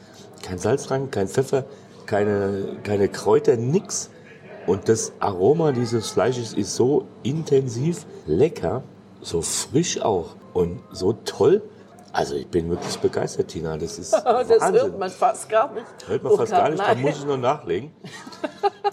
kein 0.42 0.58
Salz 0.58 0.88
dran, 0.88 1.12
kein 1.12 1.28
Pfeffer, 1.28 1.66
keine, 2.06 2.78
keine 2.84 3.08
Kräuter, 3.10 3.56
nix. 3.58 4.10
Und 4.66 4.88
das 4.90 5.14
Aroma 5.20 5.72
dieses 5.72 6.12
Fleisches 6.12 6.54
ist 6.54 6.76
so 6.76 7.08
intensiv, 7.24 8.06
lecker, 8.26 8.84
so 9.22 9.42
frisch 9.42 10.02
auch 10.02 10.36
und 10.54 10.82
so 10.92 11.14
toll. 11.14 11.62
Also 12.14 12.36
ich 12.36 12.48
bin 12.48 12.70
wirklich 12.70 12.98
begeistert, 13.00 13.48
Tina. 13.48 13.76
Das 13.78 13.98
ist 13.98 14.14
das 14.14 14.24
Wahnsinn. 14.24 14.74
hört 14.74 15.00
man 15.00 15.10
fast 15.10 15.50
gar 15.50 15.74
nicht. 15.74 15.86
Hört 16.08 16.24
man 16.24 16.38
fast 16.38 16.52
gar 16.52 16.70
nicht, 16.70 16.80
da 16.80 16.96
muss 16.96 17.18
ich 17.18 17.26
noch 17.26 17.38
nachlegen. 17.38 17.92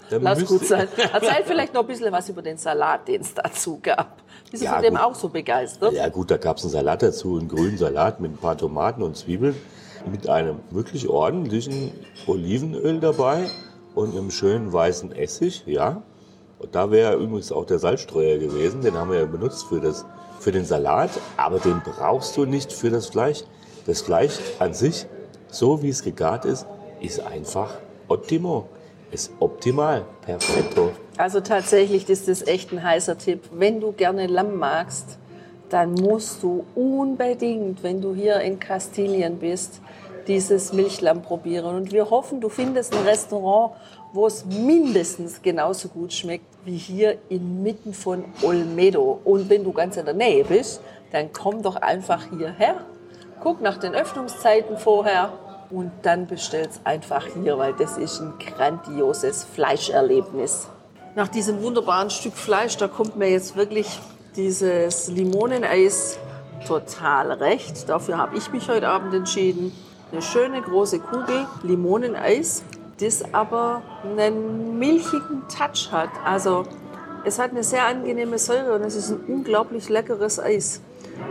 Da 0.09 0.17
Lass 0.17 0.45
gut 0.45 0.65
sein. 0.65 0.89
Erzähl 1.13 1.43
vielleicht 1.45 1.73
noch 1.73 1.81
ein 1.81 1.87
bisschen 1.87 2.11
was 2.11 2.27
über 2.27 2.41
den 2.41 2.57
Salat, 2.57 3.07
den 3.07 3.21
es 3.21 3.33
dazu 3.33 3.79
gab. 3.81 4.20
Du 4.51 4.57
Ja, 4.57 4.81
dem 4.81 4.95
gut. 4.95 5.03
auch 5.03 5.15
so 5.15 5.29
begeistert? 5.29 5.93
Ja 5.93 6.09
gut, 6.09 6.29
da 6.29 6.37
gab 6.37 6.57
es 6.57 6.63
einen 6.63 6.71
Salat 6.71 7.01
dazu, 7.01 7.37
einen 7.37 7.47
grünen 7.47 7.77
Salat 7.77 8.19
mit 8.19 8.31
ein 8.31 8.37
paar 8.37 8.57
Tomaten 8.57 9.01
und 9.01 9.15
Zwiebeln, 9.15 9.55
mit 10.11 10.27
einem 10.27 10.57
wirklich 10.71 11.07
ordentlichen 11.07 11.91
Olivenöl 12.27 12.99
dabei 12.99 13.45
und 13.95 14.11
einem 14.11 14.29
schönen 14.29 14.73
weißen 14.73 15.13
Essig, 15.13 15.63
ja. 15.65 16.03
Und 16.59 16.75
da 16.75 16.91
wäre 16.91 17.15
übrigens 17.15 17.51
auch 17.51 17.65
der 17.65 17.79
Salzstreuer 17.79 18.37
gewesen, 18.37 18.81
den 18.81 18.95
haben 18.95 19.09
wir 19.09 19.19
ja 19.19 19.25
benutzt 19.25 19.65
für, 19.67 19.79
das, 19.79 20.05
für 20.39 20.51
den 20.51 20.65
Salat, 20.65 21.11
aber 21.37 21.59
den 21.59 21.81
brauchst 21.83 22.35
du 22.35 22.45
nicht 22.45 22.73
für 22.73 22.89
das 22.89 23.07
Fleisch. 23.07 23.43
Das 23.85 24.01
Fleisch 24.01 24.37
an 24.59 24.73
sich, 24.73 25.07
so 25.47 25.81
wie 25.81 25.89
es 25.89 26.03
gegart 26.03 26.45
ist, 26.45 26.67
ist 26.99 27.19
einfach 27.21 27.73
optimo. 28.07 28.67
Ist 29.11 29.31
optimal, 29.39 30.05
perfetto. 30.21 30.91
Also 31.21 31.39
tatsächlich 31.39 32.09
ist 32.09 32.27
das 32.27 32.47
echt 32.47 32.71
ein 32.71 32.81
heißer 32.81 33.15
Tipp. 33.15 33.43
Wenn 33.51 33.79
du 33.79 33.91
gerne 33.91 34.25
Lamm 34.25 34.57
magst, 34.57 35.19
dann 35.69 35.93
musst 35.93 36.41
du 36.41 36.65
unbedingt, 36.73 37.83
wenn 37.83 38.01
du 38.01 38.15
hier 38.15 38.39
in 38.39 38.59
Kastilien 38.59 39.37
bist, 39.37 39.81
dieses 40.25 40.73
Milchlamm 40.73 41.21
probieren. 41.21 41.75
Und 41.75 41.91
wir 41.91 42.09
hoffen, 42.09 42.41
du 42.41 42.49
findest 42.49 42.95
ein 42.95 43.03
Restaurant, 43.03 43.75
wo 44.13 44.25
es 44.25 44.45
mindestens 44.45 45.43
genauso 45.43 45.89
gut 45.89 46.11
schmeckt 46.11 46.47
wie 46.65 46.77
hier 46.77 47.19
inmitten 47.29 47.93
von 47.93 48.25
Olmedo. 48.41 49.19
Und 49.23 49.47
wenn 49.47 49.63
du 49.63 49.73
ganz 49.73 49.97
in 49.97 50.05
der 50.05 50.15
Nähe 50.15 50.43
bist, 50.43 50.81
dann 51.11 51.31
komm 51.31 51.61
doch 51.61 51.75
einfach 51.75 52.31
hierher, 52.35 52.77
guck 53.43 53.61
nach 53.61 53.77
den 53.77 53.93
Öffnungszeiten 53.93 54.75
vorher 54.75 55.33
und 55.69 55.91
dann 56.01 56.25
bestell's 56.25 56.81
einfach 56.83 57.27
hier, 57.27 57.59
weil 57.59 57.73
das 57.73 57.99
ist 57.99 58.21
ein 58.21 58.33
grandioses 58.39 59.43
Fleischerlebnis. 59.43 60.67
Nach 61.13 61.27
diesem 61.27 61.61
wunderbaren 61.61 62.09
Stück 62.09 62.35
Fleisch, 62.35 62.77
da 62.77 62.87
kommt 62.87 63.17
mir 63.17 63.29
jetzt 63.29 63.57
wirklich 63.57 63.99
dieses 64.37 65.09
Limoneneis 65.09 66.17
total 66.65 67.33
recht. 67.33 67.89
Dafür 67.89 68.17
habe 68.17 68.37
ich 68.37 68.49
mich 68.53 68.69
heute 68.69 68.87
Abend 68.87 69.13
entschieden. 69.13 69.73
Eine 70.13 70.21
schöne 70.21 70.61
große 70.61 70.99
Kugel 70.99 71.47
Limoneneis, 71.63 72.63
das 73.01 73.33
aber 73.33 73.81
einen 74.03 74.79
milchigen 74.79 75.43
Touch 75.49 75.91
hat. 75.91 76.11
Also 76.23 76.63
es 77.25 77.39
hat 77.39 77.51
eine 77.51 77.65
sehr 77.65 77.85
angenehme 77.87 78.39
Säure 78.39 78.75
und 78.75 78.83
es 78.83 78.95
ist 78.95 79.09
ein 79.09 79.19
unglaublich 79.27 79.89
leckeres 79.89 80.39
Eis. 80.39 80.79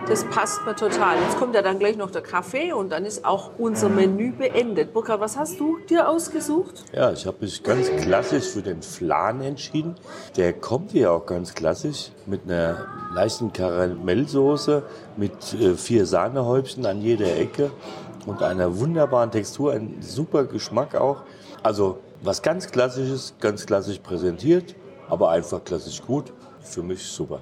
Das 0.06 0.24
passt 0.24 0.64
mir 0.66 0.74
total. 0.74 1.16
Jetzt 1.22 1.38
kommt 1.38 1.54
ja 1.54 1.62
dann 1.62 1.78
gleich 1.78 1.96
noch 1.96 2.10
der 2.10 2.22
Kaffee 2.22 2.72
und 2.72 2.90
dann 2.90 3.04
ist 3.04 3.24
auch 3.24 3.52
unser 3.58 3.88
Menü 3.88 4.32
beendet. 4.32 4.92
Burkhard, 4.92 5.20
was 5.20 5.36
hast 5.36 5.60
du 5.60 5.78
dir 5.88 6.08
ausgesucht? 6.08 6.84
Ja, 6.92 7.12
ich 7.12 7.26
habe 7.26 7.36
mich 7.40 7.62
ganz 7.62 7.88
klassisch 8.00 8.48
für 8.48 8.62
den 8.62 8.82
Flan 8.82 9.40
entschieden. 9.40 9.94
Der 10.36 10.52
kommt 10.52 10.90
hier 10.90 11.12
auch 11.12 11.26
ganz 11.26 11.54
klassisch 11.54 12.10
mit 12.26 12.42
einer 12.44 12.86
leichten 13.14 13.52
Karamellsoße, 13.52 14.82
mit 15.16 15.54
äh, 15.54 15.74
vier 15.74 16.06
Sahnehäubchen 16.06 16.86
an 16.86 17.00
jeder 17.00 17.36
Ecke 17.36 17.70
und 18.26 18.42
einer 18.42 18.78
wunderbaren 18.78 19.30
Textur, 19.30 19.72
ein 19.72 19.98
super 20.00 20.44
Geschmack 20.44 20.94
auch. 20.94 21.22
Also 21.62 21.98
was 22.22 22.42
ganz 22.42 22.70
klassisches, 22.70 23.34
ganz 23.40 23.64
klassisch 23.64 23.98
präsentiert, 23.98 24.74
aber 25.08 25.30
einfach 25.30 25.62
klassisch 25.64 26.02
gut. 26.02 26.32
Für 26.62 26.82
mich 26.82 27.02
super. 27.02 27.40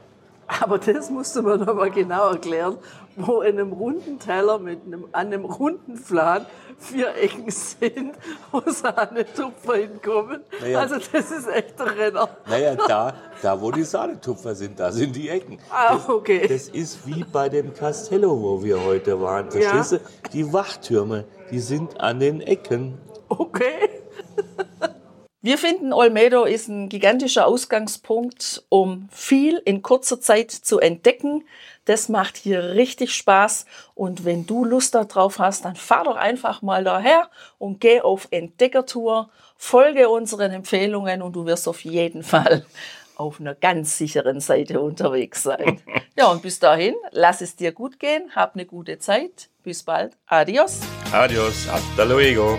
Aber 0.48 0.78
das 0.78 1.10
musst 1.10 1.36
du 1.36 1.42
mir 1.42 1.58
noch 1.58 1.74
mal 1.74 1.90
genau 1.90 2.30
erklären, 2.30 2.78
wo 3.16 3.42
in 3.42 3.58
einem 3.58 3.72
runden 3.72 4.18
Teller 4.18 4.58
mit 4.58 4.80
einem, 4.86 5.04
an 5.12 5.26
einem 5.26 5.44
runden 5.44 5.96
Flan 5.96 6.46
vier 6.78 7.14
Ecken 7.16 7.50
sind, 7.50 8.14
wo 8.50 8.62
Sahnetupfer 8.64 9.74
hinkommen. 9.76 10.40
Naja. 10.60 10.80
Also 10.80 10.96
das 10.96 11.30
ist 11.30 11.48
echt 11.48 11.80
ein 11.80 11.88
Renner. 11.88 12.28
Naja, 12.48 12.76
da, 12.76 13.14
da 13.42 13.60
wo 13.60 13.70
die 13.70 13.84
Sahnetupfer 13.84 14.54
sind, 14.54 14.80
da 14.80 14.90
sind 14.90 15.14
die 15.14 15.28
Ecken. 15.28 15.58
Ah, 15.70 15.98
okay. 16.08 16.46
Das 16.48 16.68
ist 16.68 17.06
wie 17.06 17.24
bei 17.24 17.48
dem 17.48 17.74
Castello, 17.74 18.40
wo 18.40 18.62
wir 18.62 18.82
heute 18.82 19.20
waren. 19.20 19.50
Verstehst 19.50 19.92
du? 19.92 20.00
Die 20.32 20.50
Wachtürme, 20.52 21.24
die 21.50 21.60
sind 21.60 22.00
an 22.00 22.20
den 22.20 22.40
Ecken. 22.40 22.98
Okay. 23.28 23.90
Wir 25.48 25.56
finden, 25.56 25.94
Olmedo 25.94 26.44
ist 26.44 26.68
ein 26.68 26.90
gigantischer 26.90 27.46
Ausgangspunkt, 27.46 28.64
um 28.68 29.08
viel 29.10 29.62
in 29.64 29.80
kurzer 29.80 30.20
Zeit 30.20 30.50
zu 30.50 30.78
entdecken. 30.78 31.42
Das 31.86 32.10
macht 32.10 32.36
hier 32.36 32.74
richtig 32.74 33.14
Spaß. 33.14 33.64
Und 33.94 34.26
wenn 34.26 34.44
du 34.44 34.66
Lust 34.66 34.94
darauf 34.94 35.38
hast, 35.38 35.64
dann 35.64 35.74
fahr 35.74 36.04
doch 36.04 36.16
einfach 36.16 36.60
mal 36.60 36.84
daher 36.84 37.30
und 37.56 37.80
geh 37.80 38.02
auf 38.02 38.28
Entdeckertour. 38.30 39.30
Folge 39.56 40.10
unseren 40.10 40.52
Empfehlungen 40.52 41.22
und 41.22 41.32
du 41.32 41.46
wirst 41.46 41.66
auf 41.66 41.82
jeden 41.82 42.24
Fall 42.24 42.66
auf 43.16 43.40
einer 43.40 43.54
ganz 43.54 43.96
sicheren 43.96 44.40
Seite 44.40 44.80
unterwegs 44.80 45.42
sein. 45.42 45.80
Ja, 46.18 46.26
und 46.26 46.42
bis 46.42 46.58
dahin, 46.58 46.96
lass 47.12 47.40
es 47.42 47.54
dir 47.54 47.70
gut 47.70 48.00
gehen, 48.00 48.32
hab 48.34 48.54
eine 48.54 48.66
gute 48.66 48.98
Zeit. 48.98 49.50
Bis 49.62 49.84
bald. 49.84 50.14
Adios. 50.26 50.80
Adios, 51.12 51.68
hasta 51.70 52.02
luego. 52.02 52.58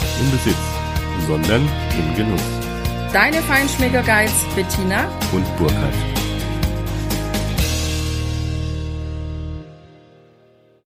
im 0.21 0.31
Besitz, 0.31 0.55
sondern 1.27 1.67
im 1.97 2.15
Genuss. 2.15 2.41
Deine 3.11 3.41
Feinschmecker 3.41 4.03
Guides 4.03 4.45
Bettina 4.55 5.09
und 5.31 5.57
Burkhard. 5.57 6.10